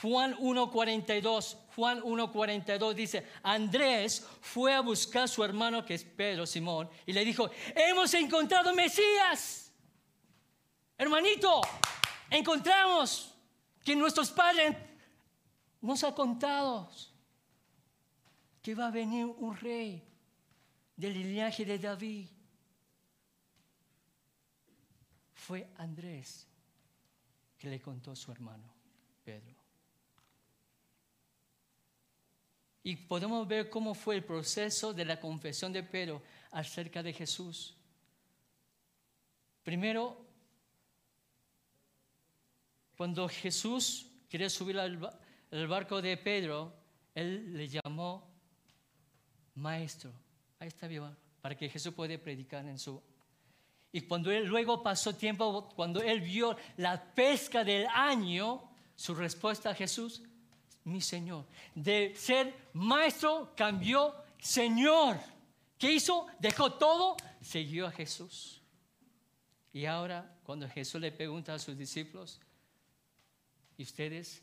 Juan 0.03 0.37
1.42. 0.37 1.57
Juan 1.75 2.03
1.42 2.03 2.95
dice, 2.95 3.27
Andrés 3.43 4.27
fue 4.41 4.75
a 4.75 4.81
buscar 4.81 5.25
a 5.25 5.29
su 5.29 5.45
hermano 5.45 5.85
que 5.85 5.95
es 5.95 6.05
Pedro 6.05 6.47
Simón 6.47 6.89
y 7.05 7.13
le 7.13 7.25
dijo, 7.25 7.51
hemos 7.75 8.13
encontrado 8.15 8.75
Mesías. 8.75 9.73
Hermanito, 10.97 11.61
encontramos 12.31 13.35
que 13.85 13.95
nuestros 13.95 14.31
padres 14.31 14.75
nos 15.83 16.03
han 16.03 16.13
contado 16.13 16.91
que 18.67 18.75
va 18.75 18.89
a 18.89 18.91
venir 18.91 19.25
un 19.25 19.57
rey 19.57 20.03
del 20.97 21.13
linaje 21.13 21.65
de 21.65 21.79
David. 21.79 22.27
Fue 25.35 25.69
Andrés 25.77 26.49
que 27.57 27.71
le 27.71 27.81
contó 27.81 28.11
a 28.11 28.17
su 28.17 28.33
hermano 28.33 28.75
Pedro. 29.23 29.55
Y 32.83 32.97
podemos 32.97 33.47
ver 33.47 33.71
cómo 33.71 33.95
fue 33.95 34.17
el 34.17 34.25
proceso 34.25 34.93
de 34.93 35.05
la 35.05 35.21
confesión 35.21 35.73
de 35.73 35.85
Pedro 35.85 36.21
acerca 36.51 37.05
de 37.05 37.13
Jesús. 37.13 37.77
Primero, 39.63 40.27
cuando 42.97 43.29
Jesús 43.29 44.11
quería 44.29 44.51
subir 44.51 44.77
al, 44.81 44.97
barco 45.69 46.03
de 46.03 46.17
Pedro, 46.17 46.75
él 47.15 47.57
le 47.57 47.69
llamó 47.69 48.35
maestro. 49.57 50.13
Ahí 50.59 50.69
está 50.69 50.87
viva, 50.87 51.17
para 51.41 51.57
que 51.57 51.69
Jesús 51.69 51.93
pueda 51.93 52.17
predicar 52.19 52.65
en 52.67 52.79
su... 52.79 53.03
Y 53.93 54.03
cuando 54.03 54.31
él 54.31 54.45
luego 54.45 54.83
pasó 54.83 55.15
tiempo, 55.15 55.69
cuando 55.75 56.01
él 56.03 56.21
vio 56.21 56.57
la 56.77 57.03
pesca 57.15 57.65
del 57.65 57.87
año, 57.93 58.63
su 58.95 59.15
respuesta 59.15 59.71
a 59.71 59.75
Jesús, 59.75 60.23
mi 60.85 61.01
Señor. 61.01 61.47
De 61.75 62.15
ser 62.15 62.55
maestro 62.75 63.53
cambió 63.57 64.15
Señor. 64.39 65.19
¿Qué 65.79 65.93
hizo? 65.93 66.27
Dejó 66.39 66.73
todo, 66.75 67.17
siguió 67.41 67.87
a 67.87 67.91
Jesús. 67.91 68.63
Y 69.73 69.87
ahora, 69.87 70.39
cuando 70.45 70.69
Jesús 70.69 71.01
le 71.01 71.13
pregunta 71.13 71.55
a 71.55 71.59
sus 71.59 71.77
discípulos, 71.77 72.41
¿Y 73.79 73.83
ustedes? 73.83 74.43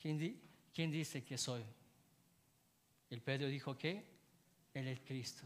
¿Quién, 0.00 0.40
¿Quién, 0.72 0.90
dice 0.90 1.22
que 1.22 1.36
soy? 1.36 1.62
El 3.14 3.22
Pedro 3.22 3.46
dijo 3.46 3.78
que 3.78 4.04
Él 4.74 4.88
es 4.88 4.98
Cristo. 5.02 5.44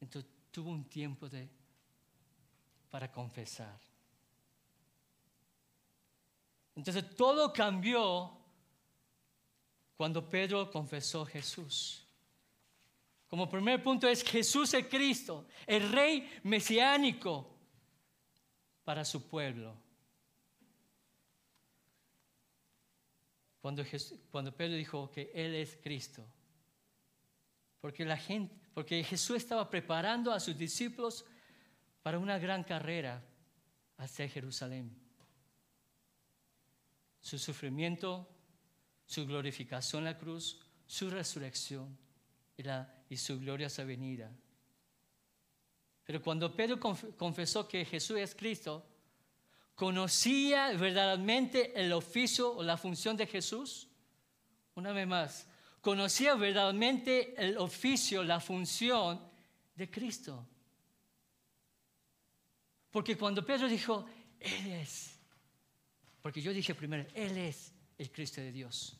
Entonces 0.00 0.30
tuvo 0.50 0.70
un 0.70 0.88
tiempo 0.88 1.28
de, 1.28 1.46
para 2.88 3.12
confesar. 3.12 3.78
Entonces 6.74 7.14
todo 7.14 7.52
cambió 7.52 8.34
cuando 9.94 10.26
Pedro 10.26 10.70
confesó 10.70 11.20
a 11.20 11.26
Jesús. 11.26 12.02
Como 13.28 13.50
primer 13.50 13.82
punto 13.82 14.08
es 14.08 14.24
Jesús 14.24 14.72
es 14.72 14.86
Cristo, 14.86 15.48
el 15.66 15.92
rey 15.92 16.40
mesiánico 16.44 17.46
para 18.84 19.04
su 19.04 19.28
pueblo. 19.28 19.76
Cuando, 23.60 23.84
Pedro 24.56 24.74
dijo 24.74 25.10
que 25.10 25.30
Él 25.34 25.54
es 25.54 25.76
Cristo. 25.82 26.26
Porque, 27.80 28.04
la 28.04 28.16
gente, 28.16 28.54
porque 28.72 29.04
Jesús 29.04 29.36
estaba 29.36 29.68
preparando 29.68 30.32
a 30.32 30.40
sus 30.40 30.56
discípulos 30.56 31.24
para 32.02 32.18
una 32.18 32.38
gran 32.38 32.64
carrera 32.64 33.22
hacia 33.98 34.28
Jerusalén. 34.28 34.96
Su 37.20 37.38
sufrimiento, 37.38 38.28
su 39.04 39.26
glorificación 39.26 40.00
en 40.00 40.12
la 40.12 40.18
cruz, 40.18 40.58
su 40.86 41.10
resurrección 41.10 41.98
y, 42.56 42.62
la, 42.62 43.04
y 43.10 43.16
su 43.16 43.38
gloriosa 43.38 43.84
venida. 43.84 44.30
Pero 46.04 46.22
cuando 46.22 46.56
Pedro 46.56 46.80
confesó 46.80 47.68
que 47.68 47.84
Jesús 47.84 48.18
es 48.18 48.34
Cristo, 48.34 48.86
¿Conocía 49.80 50.72
verdaderamente 50.72 51.72
el 51.74 51.90
oficio 51.94 52.52
o 52.54 52.62
la 52.62 52.76
función 52.76 53.16
de 53.16 53.26
Jesús? 53.26 53.88
Una 54.74 54.92
vez 54.92 55.06
más, 55.06 55.48
¿conocía 55.80 56.34
verdaderamente 56.34 57.32
el 57.42 57.56
oficio, 57.56 58.22
la 58.22 58.40
función 58.40 59.18
de 59.74 59.90
Cristo? 59.90 60.46
Porque 62.90 63.16
cuando 63.16 63.42
Pedro 63.42 63.68
dijo, 63.68 64.04
Él 64.38 64.70
es, 64.70 65.18
porque 66.20 66.42
yo 66.42 66.52
dije 66.52 66.74
primero, 66.74 67.08
Él 67.14 67.38
es 67.38 67.72
el 67.96 68.12
Cristo 68.12 68.42
de 68.42 68.52
Dios. 68.52 68.98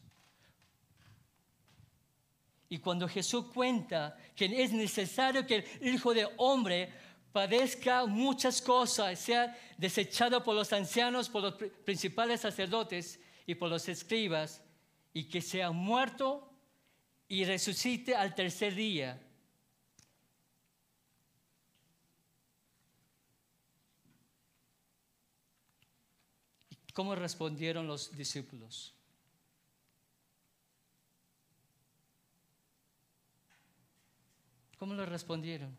Y 2.70 2.78
cuando 2.78 3.06
Jesús 3.06 3.52
cuenta 3.52 4.16
que 4.34 4.46
es 4.46 4.72
necesario 4.72 5.46
que 5.46 5.56
el 5.82 5.94
Hijo 5.94 6.14
de 6.14 6.26
Hombre 6.38 6.90
padezca 7.32 8.06
muchas 8.06 8.60
cosas, 8.60 9.18
sea 9.18 9.56
desechado 9.78 10.42
por 10.42 10.54
los 10.54 10.72
ancianos, 10.72 11.28
por 11.28 11.42
los 11.42 11.54
principales 11.84 12.40
sacerdotes 12.40 13.20
y 13.46 13.54
por 13.54 13.70
los 13.70 13.88
escribas, 13.88 14.62
y 15.12 15.24
que 15.24 15.40
sea 15.40 15.70
muerto 15.70 16.52
y 17.28 17.44
resucite 17.44 18.14
al 18.14 18.34
tercer 18.34 18.74
día. 18.74 19.20
¿Cómo 26.92 27.14
respondieron 27.14 27.86
los 27.86 28.16
discípulos? 28.16 28.94
¿Cómo 34.76 34.94
le 34.94 35.06
respondieron? 35.06 35.76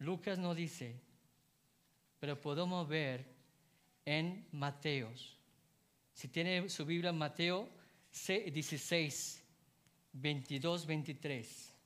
Lucas 0.00 0.38
no 0.38 0.54
dice, 0.54 0.98
pero 2.18 2.40
podemos 2.40 2.88
ver 2.88 3.26
en 4.06 4.46
Mateos. 4.50 5.36
Si 6.14 6.28
tiene 6.28 6.68
su 6.70 6.86
Biblia, 6.86 7.12
Mateo 7.12 7.68
16, 8.10 9.44
22, 10.12 10.86
23. 10.86 11.76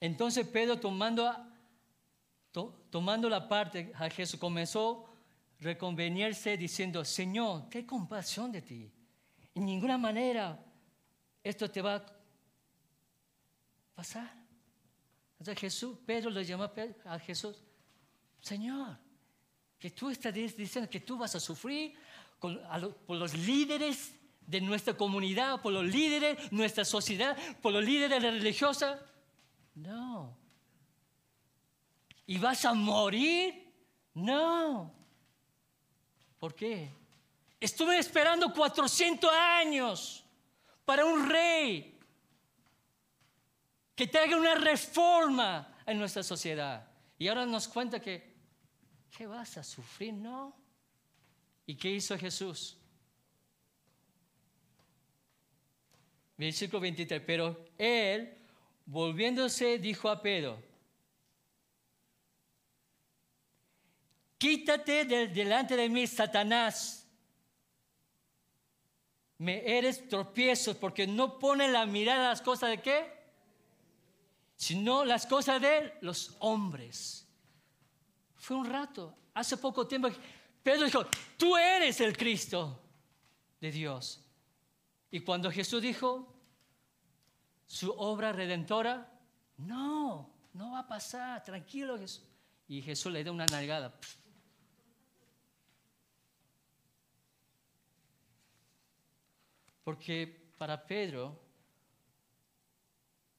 Entonces 0.00 0.46
Pedro 0.48 0.78
tomando, 0.78 1.34
tomando 2.90 3.28
la 3.30 3.48
parte 3.48 3.90
a 3.94 4.10
Jesús 4.10 4.38
comenzó 4.38 5.06
a 5.06 5.62
reconvenirse 5.62 6.58
diciendo, 6.58 7.06
Señor, 7.06 7.70
qué 7.70 7.86
compasión 7.86 8.52
de 8.52 8.60
ti. 8.60 8.92
En 9.54 9.64
ninguna 9.64 9.96
manera 9.96 10.62
esto 11.42 11.70
te 11.70 11.80
va 11.80 11.94
a 11.94 12.13
pasar. 13.94 14.32
Entonces 15.38 15.60
Jesús, 15.60 15.98
Pedro 16.06 16.30
le 16.30 16.44
llamó 16.44 16.70
a 17.04 17.18
Jesús, 17.18 17.56
Señor, 18.40 18.98
que 19.78 19.90
tú 19.90 20.10
estás 20.10 20.32
diciendo 20.32 20.88
que 20.88 21.00
tú 21.00 21.18
vas 21.18 21.34
a 21.34 21.40
sufrir 21.40 21.94
por 22.38 23.16
los 23.16 23.34
líderes 23.34 24.14
de 24.40 24.60
nuestra 24.60 24.94
comunidad, 24.94 25.60
por 25.62 25.72
los 25.72 25.84
líderes 25.84 26.50
de 26.50 26.56
nuestra 26.56 26.84
sociedad, 26.84 27.36
por 27.60 27.72
los 27.72 27.84
líderes 27.84 28.22
religiosos. 28.22 28.98
No. 29.74 30.36
¿Y 32.26 32.38
vas 32.38 32.64
a 32.64 32.74
morir? 32.74 33.72
No. 34.14 34.94
¿Por 36.38 36.54
qué? 36.54 36.90
Estuve 37.60 37.98
esperando 37.98 38.52
400 38.52 39.30
años 39.32 40.24
para 40.84 41.04
un 41.04 41.28
rey 41.28 41.93
que 43.94 44.06
traiga 44.06 44.36
una 44.36 44.54
reforma 44.54 45.76
en 45.86 45.98
nuestra 45.98 46.22
sociedad. 46.22 46.88
Y 47.18 47.28
ahora 47.28 47.46
nos 47.46 47.68
cuenta 47.68 48.00
que, 48.00 48.34
¿qué 49.16 49.26
vas 49.26 49.56
a 49.56 49.62
sufrir? 49.62 50.14
No. 50.14 50.54
¿Y 51.66 51.76
qué 51.76 51.90
hizo 51.90 52.18
Jesús? 52.18 52.76
Versículo 56.36 56.80
23, 56.80 57.22
pero 57.24 57.64
él, 57.78 58.36
volviéndose, 58.86 59.78
dijo 59.78 60.08
a 60.08 60.20
Pedro, 60.20 60.60
quítate 64.36 65.04
delante 65.04 65.76
de 65.76 65.88
mí, 65.88 66.06
Satanás. 66.08 67.08
Me 69.38 69.78
eres 69.78 70.08
tropiezo 70.08 70.78
porque 70.78 71.06
no 71.06 71.38
pone 71.38 71.68
la 71.68 71.86
mirada 71.86 72.26
a 72.26 72.28
las 72.30 72.42
cosas 72.42 72.70
de 72.70 72.82
qué? 72.82 73.13
Sino 74.56 75.04
las 75.04 75.26
cosas 75.26 75.60
de 75.60 75.98
los 76.00 76.36
hombres. 76.40 77.26
Fue 78.36 78.56
un 78.56 78.66
rato, 78.66 79.14
hace 79.34 79.56
poco 79.56 79.86
tiempo, 79.86 80.08
Pedro 80.62 80.84
dijo, 80.86 81.06
tú 81.36 81.56
eres 81.56 82.00
el 82.00 82.16
Cristo 82.16 82.80
de 83.60 83.70
Dios. 83.70 84.20
Y 85.10 85.20
cuando 85.20 85.50
Jesús 85.50 85.82
dijo 85.82 86.34
su 87.66 87.90
obra 87.90 88.32
redentora, 88.32 89.10
no, 89.58 90.30
no 90.52 90.72
va 90.72 90.80
a 90.80 90.88
pasar, 90.88 91.42
tranquilo 91.44 91.98
Jesús. 91.98 92.24
Y 92.66 92.80
Jesús 92.82 93.12
le 93.12 93.22
da 93.22 93.30
una 93.30 93.46
nalgada. 93.46 93.94
Porque 99.84 100.50
para 100.56 100.86
Pedro 100.86 101.43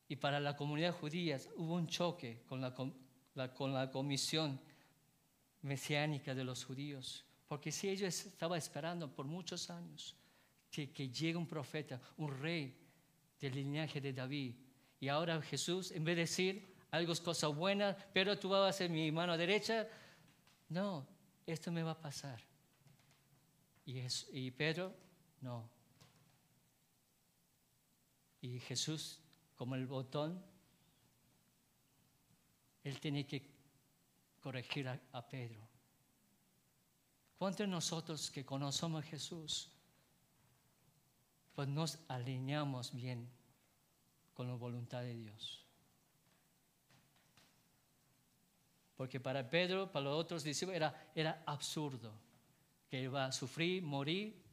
y 0.08 0.15
para 0.15 0.39
la 0.39 0.56
comunidad 0.56 0.94
judía 0.94 1.39
hubo 1.56 1.76
un 1.76 1.88
choque 1.88 2.44
con 2.48 2.62
la, 2.62 2.74
con 2.74 3.74
la 3.74 3.91
comisión 3.91 4.60
mesiánica 5.62 6.36
de 6.36 6.44
los 6.44 6.63
judíos. 6.63 7.26
Porque 7.48 7.72
si 7.72 7.89
ellos 7.89 8.26
estaban 8.26 8.58
esperando 8.58 9.13
por 9.13 9.26
muchos 9.26 9.70
años 9.70 10.15
que, 10.70 11.10
llegue 11.10 11.38
un 11.38 11.48
profeta, 11.48 12.02
un 12.18 12.38
rey 12.39 12.78
del 13.39 13.56
linaje 13.56 14.02
de 14.02 14.13
David. 14.13 14.56
Y 15.00 15.08
ahora 15.08 15.41
Jesús, 15.41 15.91
en 15.91 16.04
vez 16.04 16.15
de 16.15 16.22
decir 16.22 16.76
algo 16.91 17.13
es 17.13 17.22
cosa 17.22 17.48
buena, 17.48 17.96
pero 18.13 18.38
tú 18.38 18.50
vas 18.50 18.70
a 18.70 18.78
ser 18.78 18.89
mi 18.89 19.12
mano 19.12 19.38
derecha, 19.38 19.88
no, 20.70 21.08
esto 21.46 21.72
me 21.72 21.84
va 21.84 21.91
a 21.91 22.00
pasar. 22.00 22.41
Y, 23.86 24.02
y 24.32 24.52
Pedro, 24.52 24.94
no. 25.41 25.70
Y 28.41 28.60
Jesús, 28.60 29.20
como 29.56 29.76
el 29.76 29.88
botón, 29.88 30.44
él 32.84 33.00
tiene 33.00 33.26
que 33.26 33.50
corregir 34.39 34.88
a, 34.88 35.28
Pedro. 35.28 35.68
¿Cuántos 37.38 37.60
de 37.60 37.68
nosotros 37.68 38.30
que 38.30 38.46
conocemos 38.46 39.04
a 39.04 39.08
Jesús 39.08 39.72
pues 41.56 41.70
nos 41.70 41.98
alineamos 42.10 42.94
bien 42.94 43.30
con 44.34 44.50
la 44.50 44.56
voluntad 44.56 45.02
de 45.02 45.15
Dios. 45.15 45.65
Porque 48.98 49.20
para 49.22 49.50
Pedro, 49.50 49.91
para 49.91 50.06
los 50.06 50.18
otros 50.18 50.44
discípulos, 50.44 50.76
era, 50.76 51.12
era 51.15 51.44
absurdo 51.46 52.13
que 52.89 53.08
va 53.08 53.26
a 53.26 53.32
sufrir, 53.32 53.82
morir, 53.82 54.44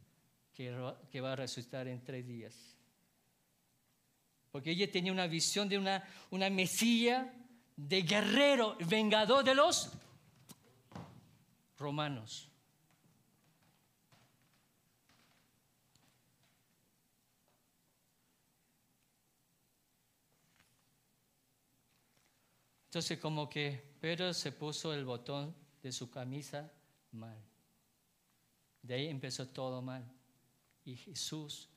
que 0.52 1.20
va 1.20 1.32
a 1.32 1.36
resucitar 1.36 1.88
en 1.88 2.02
tres 2.02 2.24
días. 2.26 2.76
Porque 4.52 4.70
ella 4.70 4.90
tenía 4.90 5.10
una 5.10 5.26
visión 5.26 5.68
de 5.68 5.78
una, 5.78 6.06
una 6.30 6.50
mesilla 6.50 7.34
de 7.74 8.02
guerrero, 8.02 8.76
vengador 8.86 9.42
de 9.42 9.54
los 9.54 9.90
romanos. 11.78 12.48
Entonces 22.92 23.18
como 23.18 23.48
que 23.48 23.82
Pedro 24.02 24.34
se 24.34 24.52
puso 24.52 24.92
el 24.92 25.06
botón 25.06 25.54
de 25.82 25.90
su 25.92 26.10
camisa 26.10 26.70
mal. 27.12 27.42
De 28.82 28.92
ahí 28.92 29.06
empezó 29.08 29.48
todo 29.48 29.80
mal. 29.80 30.04
Y 30.84 30.96
Jesús 30.96 31.71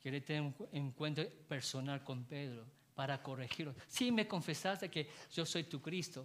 quiere 0.00 0.20
tener 0.20 0.42
un 0.42 0.54
encuentro 0.72 1.24
personal 1.46 2.02
con 2.02 2.24
Pedro 2.24 2.66
para 2.94 3.22
corregirlo. 3.22 3.74
Sí 3.86 4.10
me 4.10 4.26
confesaste 4.26 4.90
que 4.90 5.08
yo 5.32 5.44
soy 5.44 5.64
tu 5.64 5.80
Cristo, 5.80 6.24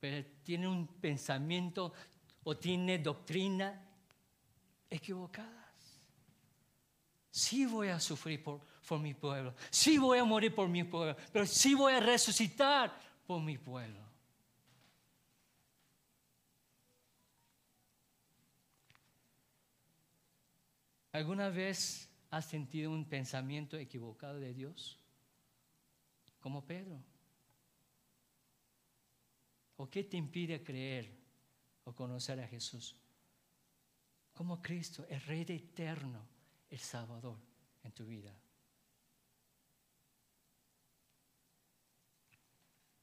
pero 0.00 0.26
tiene 0.42 0.68
un 0.68 0.86
pensamiento 0.86 1.92
o 2.44 2.56
tiene 2.56 2.98
doctrina 2.98 3.84
equivocada. 4.90 5.72
Sí 7.30 7.66
voy 7.66 7.88
a 7.88 8.00
sufrir 8.00 8.42
por, 8.42 8.60
por 8.86 8.98
mi 8.98 9.14
pueblo, 9.14 9.54
sí 9.70 9.98
voy 9.98 10.18
a 10.18 10.24
morir 10.24 10.54
por 10.54 10.68
mi 10.68 10.82
pueblo, 10.82 11.16
pero 11.32 11.46
sí 11.46 11.74
voy 11.74 11.92
a 11.92 12.00
resucitar 12.00 12.98
por 13.26 13.40
mi 13.40 13.58
pueblo. 13.58 14.08
¿Alguna 21.12 21.48
vez 21.48 22.07
has 22.30 22.46
sentido 22.46 22.90
un 22.90 23.04
pensamiento 23.06 23.76
equivocado 23.76 24.38
de 24.38 24.52
Dios? 24.52 24.98
Como 26.40 26.64
Pedro. 26.64 27.02
¿O 29.76 29.88
qué 29.88 30.04
te 30.04 30.16
impide 30.16 30.62
creer 30.62 31.16
o 31.84 31.94
conocer 31.94 32.40
a 32.40 32.48
Jesús? 32.48 32.96
Como 34.34 34.60
Cristo, 34.60 35.06
el 35.08 35.20
Rey 35.22 35.44
eterno, 35.48 36.26
el 36.70 36.78
Salvador 36.78 37.38
en 37.82 37.92
tu 37.92 38.04
vida. 38.04 38.34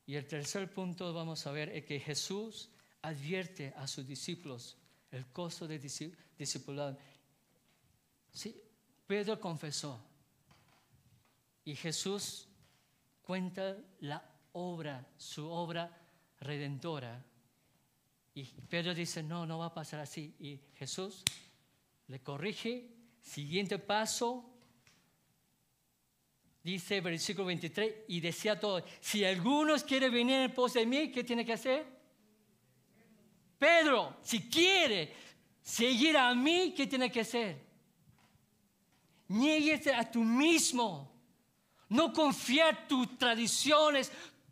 Y 0.05 0.15
el 0.15 0.27
tercer 0.27 0.71
punto 0.71 1.13
vamos 1.13 1.47
a 1.47 1.51
ver 1.51 1.69
es 1.69 1.85
que 1.85 1.99
Jesús 1.99 2.69
advierte 3.01 3.73
a 3.75 3.87
sus 3.87 4.05
discípulos 4.05 4.77
el 5.11 5.25
costo 5.27 5.67
de 5.67 5.79
discipulado. 6.37 6.97
Sí, 8.31 8.61
Pedro 9.07 9.39
confesó 9.39 9.99
y 11.63 11.75
Jesús 11.75 12.47
cuenta 13.21 13.77
la 13.99 14.23
obra, 14.53 15.07
su 15.17 15.49
obra 15.49 15.91
redentora. 16.39 17.23
Y 18.33 18.43
Pedro 18.43 18.93
dice, 18.93 19.23
no, 19.23 19.45
no 19.45 19.59
va 19.59 19.67
a 19.67 19.73
pasar 19.73 19.99
así. 19.99 20.35
Y 20.39 20.59
Jesús 20.75 21.23
le 22.07 22.21
corrige. 22.21 22.91
Siguiente 23.21 23.79
paso, 23.79 24.47
dice 26.63 27.01
versículo 27.01 27.47
23, 27.47 28.05
y 28.07 28.19
decía 28.19 28.59
todo, 28.59 28.85
si 29.01 29.25
algunos 29.25 29.83
quiere 29.83 30.09
venir 30.09 30.41
en 30.41 30.53
pos 30.53 30.73
de 30.73 30.85
mí, 30.85 31.11
¿qué 31.11 31.23
tiene 31.23 31.43
que 31.43 31.53
hacer? 31.53 31.85
Pedro, 33.57 34.17
si 34.21 34.47
quiere 34.47 35.11
seguir 35.61 36.15
a 36.17 36.35
mí, 36.35 36.73
¿qué 36.77 36.85
tiene 36.85 37.11
que 37.11 37.21
hacer? 37.21 37.64
Niéguese 39.27 39.93
a 39.93 40.09
tú 40.09 40.23
mismo. 40.23 41.11
No 41.89 42.11
confiar 42.11 42.87
tus 42.87 43.17
tradiciones, 43.17 44.11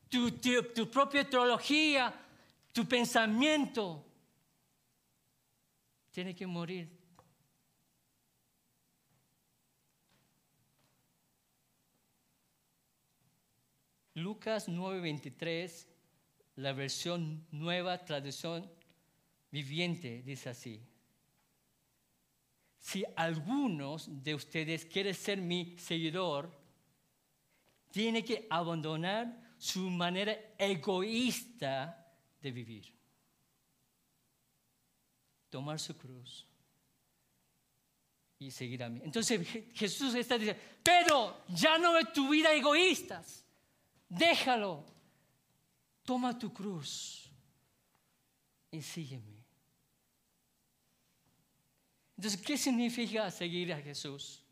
tu, 0.10 0.32
tu 0.32 0.90
propia 0.90 1.28
teología, 1.28 2.14
tu 2.72 2.86
pensamiento. 2.86 4.06
Tiene 6.12 6.36
que 6.36 6.46
morir 6.46 7.04
Lucas 14.16 14.68
9:23, 14.70 15.88
la 16.58 16.74
versión 16.74 17.48
nueva 17.52 18.06
traducción 18.06 18.70
viviente, 19.52 20.22
dice 20.24 20.50
así. 20.50 20.82
Si 22.84 23.06
algunos 23.16 24.10
de 24.22 24.36
ustedes 24.36 24.84
quieren 24.84 25.16
ser 25.16 25.40
mi 25.40 25.78
seguidor, 25.78 26.52
tiene 27.92 28.26
que 28.26 28.46
abandonar 28.50 29.56
su 29.58 29.90
manera 29.90 30.38
egoísta 30.58 32.14
de 32.42 32.52
vivir. 32.52 32.94
Tomar 35.50 35.80
su 35.80 35.98
cruz 35.98 36.46
y 38.38 38.52
seguir 38.52 38.84
a 38.84 38.90
mí. 38.90 39.00
Entonces 39.02 39.48
Jesús 39.74 40.14
está 40.16 40.38
diciendo, 40.38 40.62
pero 40.84 41.46
ya 41.48 41.78
no 41.78 41.98
es 41.98 42.12
tu 42.12 42.28
vida 42.28 42.54
egoístas, 42.54 43.46
déjalo, 44.10 44.84
toma 46.04 46.38
tu 46.38 46.52
cruz 46.52 47.32
y 48.72 48.82
sígueme. 48.82 49.43
Entonces, 52.16 52.42
¿qué 52.42 52.58
significa 52.58 53.30
seguir 53.32 53.74
a 53.74 53.82
Jesús? 53.82 54.44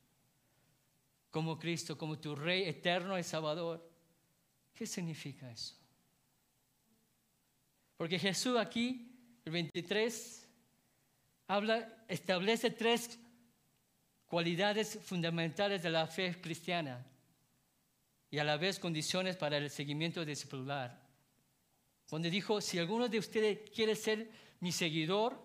Como 1.30 1.58
Cristo, 1.58 1.97
como 1.97 2.19
tu 2.19 2.36
Rey 2.36 2.63
eterno 2.63 3.17
y 3.17 3.24
Salvador. 3.24 3.89
¿Qué 4.74 4.86
significa 4.86 5.50
eso? 5.50 5.76
Porque 7.97 8.17
Jesús 8.17 8.58
aquí, 8.58 9.12
el 9.45 9.52
23, 9.52 10.50
habla, 11.47 12.06
establece 12.08 12.71
tres 12.71 13.19
cualidades 14.26 15.00
fundamentales 15.04 15.84
de 15.84 15.89
la 15.89 16.08
fe 16.08 16.39
cristiana 16.41 17.06
y 18.30 18.39
a 18.39 18.43
la 18.43 18.58
vez 18.58 18.80
condiciones 18.80 19.36
para 19.38 19.58
el 19.58 19.69
seguimiento 19.69 20.26
discipular 20.26 21.02
donde 22.12 22.30
dijo, 22.30 22.60
si 22.60 22.78
alguno 22.78 23.08
de 23.08 23.19
ustedes 23.19 23.69
quiere 23.74 23.95
ser 23.95 24.30
mi 24.60 24.74
seguidor, 24.74 25.41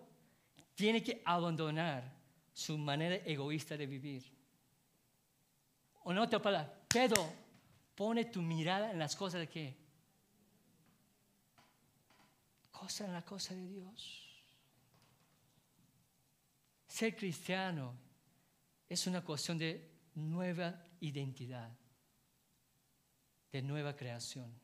tiene 0.77 1.03
que 1.03 1.21
abandonar 1.25 2.15
su 2.53 2.79
manera 2.79 3.17
egoísta 3.17 3.77
de 3.77 3.87
vivir. 3.87 4.25
O 6.05 6.13
en 6.13 6.19
otra 6.19 6.41
palabra, 6.41 6.73
Pedro, 6.87 7.29
pone 7.97 8.27
tu 8.27 8.41
mirada 8.41 8.93
en 8.93 9.01
las 9.01 9.17
cosas 9.17 9.41
de 9.41 9.49
qué? 9.49 9.77
Cosa 12.71 13.07
en 13.07 13.13
la 13.13 13.23
cosa 13.23 13.57
de 13.57 13.67
Dios. 13.67 14.23
Ser 16.87 17.17
cristiano 17.17 17.93
es 18.89 19.05
una 19.09 19.25
cuestión 19.25 19.59
de 19.59 19.91
nueva 20.15 20.81
identidad, 21.01 21.77
de 23.51 23.63
nueva 23.63 23.97
creación. 23.97 24.55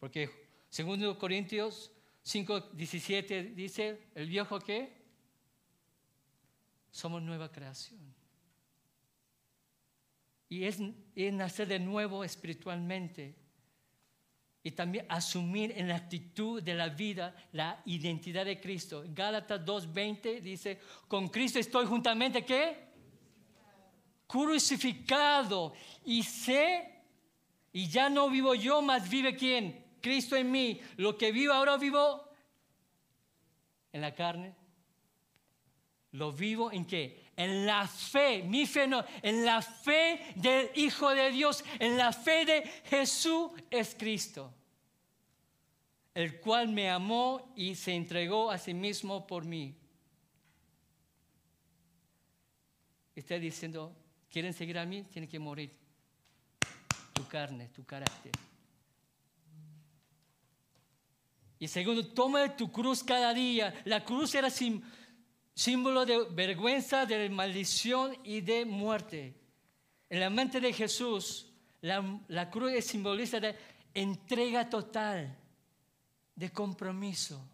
Porque 0.00 0.50
Segundo 0.70 1.18
Corintios 1.18 1.90
5, 2.22 2.70
17 2.74 3.42
dice, 3.56 4.06
¿el 4.14 4.28
viejo 4.28 4.60
qué? 4.60 4.99
Somos 6.90 7.22
nueva 7.22 7.50
creación. 7.50 8.00
Y 10.48 10.64
es, 10.64 10.80
nacer 11.32 11.68
de 11.68 11.78
nuevo 11.78 12.24
espiritualmente. 12.24 13.36
Y 14.62 14.72
también 14.72 15.06
asumir 15.08 15.72
en 15.76 15.88
la 15.88 15.96
actitud 15.96 16.62
de 16.62 16.74
la 16.74 16.88
vida 16.88 17.34
la 17.52 17.80
identidad 17.86 18.44
de 18.44 18.60
Cristo. 18.60 19.04
Gálatas 19.08 19.64
2.20 19.64 20.40
dice, 20.40 20.80
con 21.08 21.28
Cristo 21.28 21.58
estoy 21.58 21.86
juntamente 21.86 22.44
qué? 22.44 22.90
Crucificado. 24.26 25.72
Y 26.04 26.24
sé, 26.24 27.04
y 27.72 27.88
ya 27.88 28.10
no 28.10 28.28
vivo 28.28 28.54
yo, 28.54 28.82
más 28.82 29.08
vive 29.08 29.36
quién? 29.36 29.86
Cristo 30.00 30.36
en 30.36 30.50
mí, 30.50 30.80
lo 30.96 31.16
que 31.16 31.30
vivo 31.30 31.52
ahora 31.52 31.76
vivo 31.76 32.28
en 33.92 34.00
la 34.00 34.14
carne. 34.14 34.59
Lo 36.12 36.32
vivo 36.32 36.72
en 36.72 36.84
qué? 36.84 37.30
En 37.36 37.66
la 37.66 37.86
fe, 37.86 38.42
mi 38.42 38.66
fe 38.66 38.86
no, 38.86 39.04
en 39.22 39.44
la 39.44 39.62
fe 39.62 40.32
del 40.34 40.70
Hijo 40.74 41.10
de 41.10 41.30
Dios, 41.30 41.64
en 41.78 41.96
la 41.96 42.12
fe 42.12 42.44
de 42.44 42.62
Jesús 42.86 43.52
es 43.70 43.94
Cristo, 43.94 44.52
el 46.12 46.40
cual 46.40 46.68
me 46.68 46.90
amó 46.90 47.52
y 47.54 47.76
se 47.76 47.94
entregó 47.94 48.50
a 48.50 48.58
sí 48.58 48.74
mismo 48.74 49.26
por 49.26 49.44
mí. 49.44 49.76
Está 53.14 53.38
diciendo, 53.38 53.94
¿quieren 54.30 54.52
seguir 54.52 54.78
a 54.78 54.84
mí? 54.84 55.04
Tienen 55.04 55.28
que 55.28 55.38
morir. 55.38 55.78
Tu 57.12 57.26
carne, 57.28 57.68
tu 57.68 57.84
carácter. 57.84 58.32
Y 61.58 61.68
segundo, 61.68 62.06
toma 62.06 62.56
tu 62.56 62.72
cruz 62.72 63.04
cada 63.04 63.34
día. 63.34 63.82
La 63.84 64.02
cruz 64.02 64.34
era 64.34 64.48
símbolo 65.60 66.06
de 66.06 66.24
vergüenza, 66.30 67.04
de 67.04 67.28
maldición 67.28 68.16
y 68.24 68.40
de 68.40 68.64
muerte. 68.64 69.34
En 70.08 70.20
la 70.20 70.30
mente 70.30 70.58
de 70.58 70.72
Jesús, 70.72 71.52
la, 71.82 72.02
la 72.28 72.50
cruz 72.50 72.72
es 72.72 72.86
simboliza 72.86 73.38
de 73.40 73.54
entrega 73.92 74.70
total, 74.70 75.36
de 76.34 76.50
compromiso, 76.50 77.46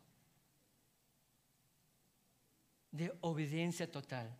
de 2.92 3.12
obediencia 3.22 3.90
total. 3.90 4.32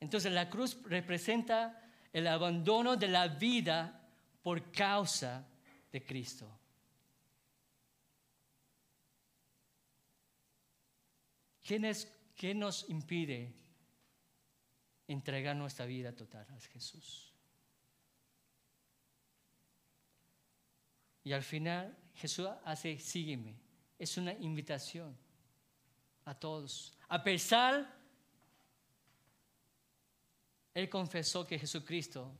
Entonces 0.00 0.32
la 0.32 0.50
cruz 0.50 0.78
representa 0.82 1.80
el 2.12 2.26
abandono 2.26 2.96
de 2.96 3.06
la 3.06 3.28
vida 3.28 4.04
por 4.42 4.72
causa 4.72 5.46
de 5.92 6.04
Cristo. 6.04 6.50
¿Qué, 12.36 12.54
nos 12.54 12.88
impide 12.90 13.54
entregar 15.08 15.56
nuestra 15.56 15.86
vida 15.86 16.14
total 16.14 16.46
a 16.50 16.60
Jesús? 16.60 17.32
Y 21.24 21.32
al 21.32 21.42
final 21.42 21.96
Jesús 22.14 22.46
hace, 22.64 22.98
sígueme. 22.98 23.58
Es 23.98 24.18
una 24.18 24.34
invitación 24.34 25.16
a 26.26 26.34
todos. 26.34 26.96
A 27.08 27.24
pesar, 27.24 27.98
Él 30.74 30.90
confesó 30.90 31.46
que 31.46 31.58
Jesucristo, 31.58 32.38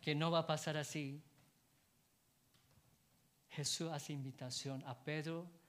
que 0.00 0.16
no 0.16 0.32
va 0.32 0.40
a 0.40 0.46
pasar 0.46 0.76
así. 0.76 1.22
Jesús 3.50 3.90
hace 3.92 4.12
invitación 4.12 4.82
a 4.84 4.98
Pedro 4.98 5.59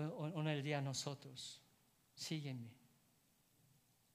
en 0.00 0.46
el 0.46 0.62
día 0.62 0.78
a 0.78 0.82
nosotros. 0.82 1.60
Sígueme. 2.14 2.70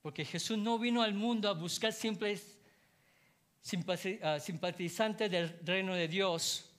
Porque 0.01 0.25
Jesús 0.25 0.57
no 0.57 0.79
vino 0.79 1.01
al 1.01 1.13
mundo 1.13 1.49
a 1.49 1.53
buscar 1.53 1.91
simples 1.93 2.57
ah, 4.21 4.39
simpatizantes 4.39 5.29
del 5.29 5.59
reino 5.65 5.93
de 5.93 6.07
Dios. 6.07 6.69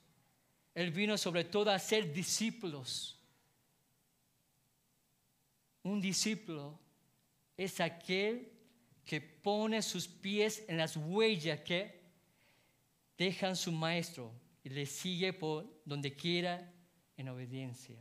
Él 0.73 0.91
vino 0.91 1.17
sobre 1.17 1.43
todo 1.43 1.69
a 1.71 1.79
ser 1.79 2.11
discípulos. 2.11 3.19
Un 5.83 5.99
discípulo 5.99 6.79
es 7.57 7.79
aquel 7.79 8.51
que 9.05 9.21
pone 9.21 9.81
sus 9.81 10.07
pies 10.07 10.63
en 10.67 10.77
las 10.77 10.95
huellas 10.95 11.59
que 11.61 12.01
dejan 13.17 13.55
su 13.55 13.71
maestro 13.71 14.31
y 14.63 14.69
le 14.69 14.85
sigue 14.85 15.33
por 15.33 15.65
donde 15.85 16.15
quiera 16.15 16.71
en 17.17 17.29
obediencia. 17.29 17.97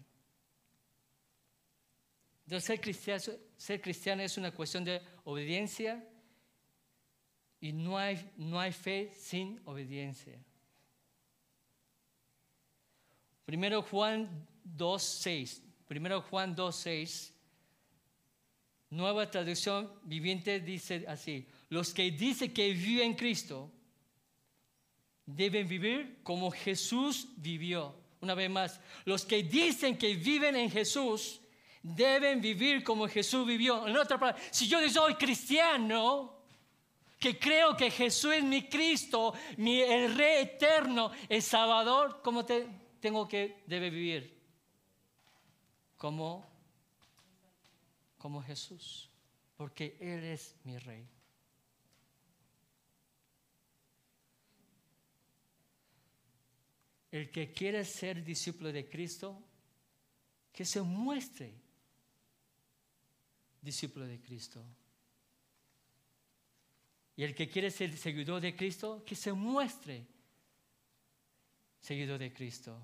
Entonces, 2.50 2.66
ser 2.66 2.80
cristiano, 2.80 3.22
ser 3.56 3.80
cristiano 3.80 4.22
es 4.24 4.36
una 4.36 4.50
cuestión 4.50 4.82
de 4.82 5.00
obediencia 5.22 6.04
y 7.60 7.72
no 7.72 7.96
hay, 7.96 8.16
fe 8.72 9.12
sin 9.16 9.60
obediencia. 9.66 10.36
Primero 13.44 13.82
Juan 13.82 14.48
2.6. 14.76 15.60
Primero 15.86 16.22
Juan 16.22 16.56
2.6. 16.56 17.30
Nueva 18.90 19.30
traducción 19.30 19.88
viviente 20.02 20.58
dice 20.58 21.04
así. 21.06 21.46
Los 21.68 21.94
que 21.94 22.10
dicen 22.10 22.52
que 22.52 22.72
viven 22.72 23.10
en 23.10 23.14
Cristo 23.14 23.70
deben 25.24 25.68
vivir 25.68 26.18
como 26.24 26.50
Jesús 26.50 27.28
vivió. 27.36 27.94
Una 28.20 28.34
vez 28.34 28.50
más, 28.50 28.80
los 29.04 29.24
que 29.24 29.44
dicen 29.44 29.96
que 29.96 30.16
viven 30.16 30.56
en 30.56 30.68
Jesús 30.68 31.39
deben 31.82 32.40
vivir 32.40 32.84
como 32.84 33.08
Jesús 33.08 33.46
vivió. 33.46 33.86
En 33.86 33.96
otra 33.96 34.18
palabra, 34.18 34.42
si 34.50 34.68
yo 34.68 34.86
soy 34.88 35.14
cristiano, 35.14 36.40
que 37.18 37.38
creo 37.38 37.76
que 37.76 37.90
Jesús 37.90 38.34
es 38.34 38.44
mi 38.44 38.68
Cristo, 38.68 39.34
mi, 39.58 39.80
el 39.80 40.14
Rey 40.16 40.42
eterno, 40.42 41.10
el 41.28 41.42
Salvador, 41.42 42.20
¿cómo 42.22 42.44
te, 42.44 42.66
tengo 43.00 43.28
que 43.28 43.62
debe 43.66 43.90
vivir? 43.90 44.40
Como, 45.96 46.48
como 48.16 48.42
Jesús, 48.42 49.10
porque 49.56 49.96
Él 50.00 50.24
es 50.24 50.56
mi 50.64 50.78
Rey. 50.78 51.06
El 57.10 57.30
que 57.30 57.52
quiere 57.52 57.84
ser 57.84 58.22
discípulo 58.22 58.72
de 58.72 58.88
Cristo, 58.88 59.42
que 60.52 60.64
se 60.64 60.80
muestre 60.80 61.54
discípulo 63.60 64.06
de 64.06 64.20
Cristo. 64.20 64.64
Y 67.16 67.24
el 67.24 67.34
que 67.34 67.48
quiere 67.48 67.70
ser 67.70 67.96
seguidor 67.96 68.40
de 68.40 68.56
Cristo, 68.56 69.02
que 69.04 69.14
se 69.14 69.32
muestre 69.32 70.06
seguidor 71.80 72.18
de 72.18 72.32
Cristo. 72.32 72.78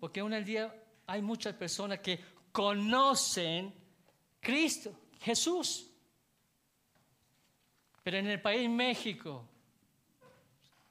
Porque 0.00 0.20
hoy 0.20 0.34
en 0.34 0.44
día 0.44 0.84
hay 1.06 1.22
muchas 1.22 1.54
personas 1.54 2.00
que 2.00 2.18
conocen 2.50 3.72
Cristo, 4.40 4.98
Jesús. 5.20 5.90
Pero 8.02 8.18
en 8.18 8.26
el 8.26 8.40
país 8.40 8.68
México, 8.68 9.48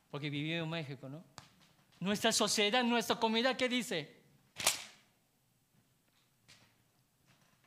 porque 0.10 0.30
viví 0.30 0.54
en 0.54 0.70
México, 0.70 1.10
¿no? 1.10 1.24
Nuestra 2.00 2.32
sociedad, 2.32 2.84
nuestra 2.84 3.18
comunidad, 3.18 3.56
¿qué 3.56 3.70
dice? 3.70 4.23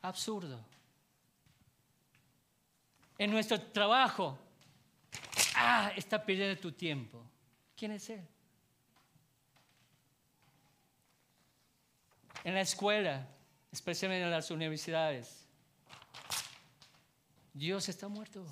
Absurdo. 0.06 0.64
En 3.18 3.28
nuestro 3.28 3.60
trabajo, 3.60 4.38
ah, 5.56 5.90
está 5.96 6.24
perdiendo 6.24 6.60
tu 6.60 6.70
tiempo. 6.70 7.20
¿Quién 7.76 7.90
es 7.90 8.08
Él? 8.10 8.24
En 12.44 12.54
la 12.54 12.60
escuela, 12.60 13.26
especialmente 13.72 14.24
en 14.24 14.30
las 14.30 14.48
universidades, 14.52 15.44
Dios 17.52 17.88
está 17.88 18.06
muerto. 18.06 18.46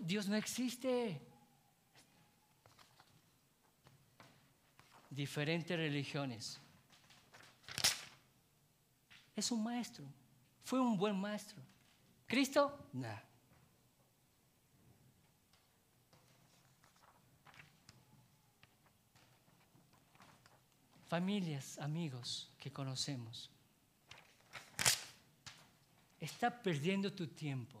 Dios 0.00 0.26
no 0.26 0.34
existe. 0.34 1.20
Diferentes 5.10 5.76
religiones. 5.76 6.61
Es 9.34 9.50
un 9.50 9.62
maestro. 9.62 10.04
Fue 10.64 10.80
un 10.80 10.96
buen 10.96 11.16
maestro. 11.16 11.60
Cristo, 12.26 12.88
nada. 12.92 13.24
Familias, 21.08 21.78
amigos 21.78 22.50
que 22.58 22.72
conocemos. 22.72 23.50
Está 26.18 26.62
perdiendo 26.62 27.12
tu 27.12 27.26
tiempo, 27.26 27.78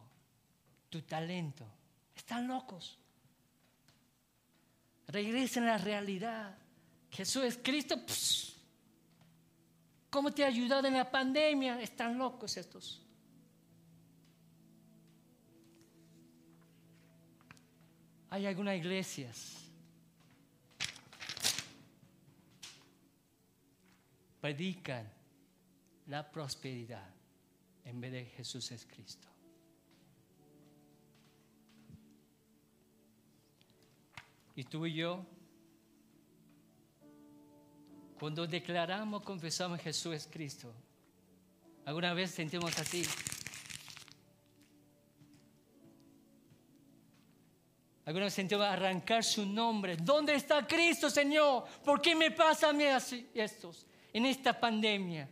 tu 0.90 1.00
talento 1.02 1.64
están 2.22 2.46
locos. 2.46 2.96
Regresen 5.08 5.64
a 5.64 5.72
la 5.72 5.78
realidad. 5.78 6.56
Jesús 7.10 7.44
es 7.44 7.58
Cristo. 7.62 7.96
¿Cómo 10.12 10.30
te 10.30 10.44
ha 10.44 10.48
ayudado 10.48 10.86
en 10.86 10.92
la 10.92 11.10
pandemia? 11.10 11.80
Están 11.80 12.18
locos 12.18 12.58
estos. 12.58 13.00
Hay 18.28 18.44
algunas 18.44 18.76
iglesias 18.76 19.56
predican 24.42 25.10
la 26.08 26.30
prosperidad 26.30 27.08
en 27.86 27.98
vez 27.98 28.12
de 28.12 28.24
Jesús 28.26 28.70
es 28.70 28.84
Cristo. 28.84 29.28
Y 34.56 34.64
tú 34.64 34.84
y 34.84 34.92
yo, 34.92 35.24
cuando 38.22 38.46
declaramos, 38.46 39.24
confesamos 39.24 39.80
Jesús 39.80 40.14
es 40.14 40.28
Cristo, 40.30 40.72
¿alguna 41.84 42.14
vez 42.14 42.30
sentimos 42.30 42.78
así? 42.78 43.04
¿Alguna 48.04 48.26
vez 48.26 48.34
sentimos 48.34 48.64
arrancar 48.64 49.24
su 49.24 49.44
nombre? 49.44 49.96
¿Dónde 49.96 50.36
está 50.36 50.64
Cristo, 50.64 51.10
Señor? 51.10 51.64
¿Por 51.84 52.00
qué 52.00 52.14
me 52.14 52.30
pasa 52.30 52.68
a 52.68 52.72
mí 52.72 52.84
así 52.84 53.28
estos 53.34 53.88
en 54.12 54.26
esta 54.26 54.52
pandemia? 54.52 55.28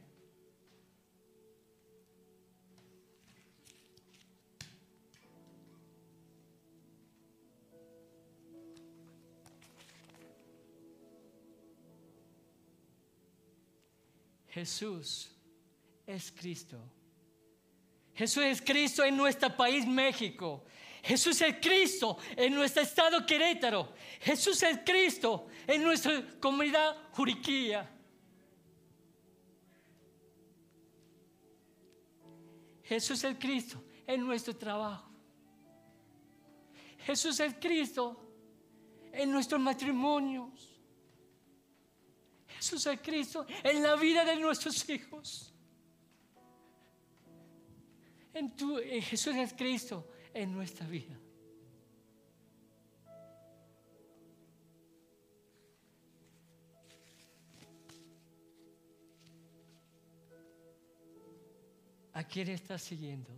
Jesús 14.51 15.31
es 16.07 16.33
Cristo. 16.33 16.79
Jesús 18.15 18.43
es 18.45 18.61
Cristo 18.61 19.05
en 19.05 19.17
nuestro 19.17 19.57
país 19.57 19.87
México. 19.87 20.65
Jesús 21.03 21.41
es 21.41 21.57
Cristo 21.61 22.19
en 22.37 22.55
nuestro 22.55 22.83
estado 22.83 23.25
Querétaro. 23.25 23.95
Jesús 24.21 24.63
es 24.63 24.81
Cristo 24.85 25.47
en 25.67 25.83
nuestra 25.83 26.23
comunidad 26.39 26.97
Juriquilla. 27.13 27.89
Jesús 32.83 33.23
es 33.23 33.37
Cristo 33.39 33.83
en 34.07 34.21
nuestro 34.27 34.55
trabajo. 34.57 35.09
Jesús 36.99 37.39
es 37.41 37.55
Cristo 37.55 38.21
en 39.13 39.31
nuestros 39.31 39.61
matrimonios. 39.61 40.70
Jesús 42.61 42.85
es 42.85 43.01
Cristo 43.01 43.47
en 43.65 43.83
la 43.83 43.97
vida 43.97 44.23
de 44.23 44.37
nuestros 44.37 44.87
hijos. 44.91 45.51
En 48.35 48.55
tu, 48.55 48.77
Jesús 48.77 49.35
es 49.35 49.55
Cristo 49.55 50.07
en 50.35 50.53
nuestra 50.53 50.87
vida. 50.87 51.19
¿A 62.13 62.23
quién 62.25 62.51
estás 62.51 62.83
siguiendo? 62.83 63.31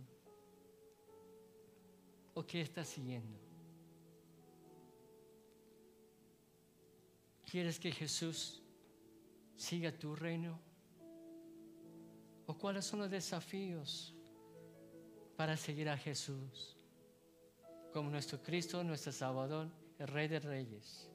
¿O 2.33 2.45
qué 2.45 2.59
estás 2.59 2.89
siguiendo? 2.89 3.39
¿Quieres 7.49 7.79
que 7.79 7.89
Jesús 7.89 8.62
siga 9.55 9.91
tu 9.91 10.15
reino? 10.15 10.59
¿O 12.45 12.57
cuáles 12.57 12.85
son 12.85 12.99
los 12.99 13.09
desafíos 13.09 14.13
para 15.35 15.55
seguir 15.57 15.89
a 15.89 15.97
Jesús 15.97 16.77
como 17.91 18.09
nuestro 18.09 18.41
Cristo, 18.41 18.83
nuestro 18.83 19.11
Salvador, 19.11 19.69
el 19.99 20.07
Rey 20.07 20.27
de 20.27 20.39
Reyes? 20.39 21.09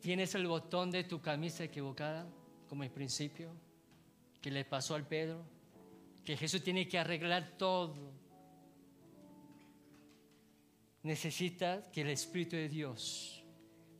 ¿Tienes 0.00 0.34
el 0.34 0.46
botón 0.46 0.90
de 0.90 1.04
tu 1.04 1.20
camisa 1.20 1.64
equivocada, 1.64 2.26
como 2.68 2.84
en 2.84 2.92
principio, 2.92 3.50
que 4.40 4.50
le 4.50 4.64
pasó 4.64 4.94
al 4.94 5.06
Pedro? 5.06 5.42
Que 6.24 6.36
Jesús 6.36 6.62
tiene 6.62 6.86
que 6.86 6.98
arreglar 6.98 7.56
todo 7.56 8.12
necesitas 11.04 11.86
que 11.88 12.00
el 12.00 12.10
Espíritu 12.10 12.56
de 12.56 12.68
Dios 12.68 13.44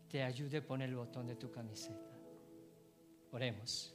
te 0.08 0.22
ayude 0.22 0.58
a 0.58 0.66
poner 0.66 0.88
el 0.88 0.96
botón 0.96 1.26
de 1.26 1.36
tu 1.36 1.50
camiseta. 1.50 2.10
Oremos. 3.30 3.94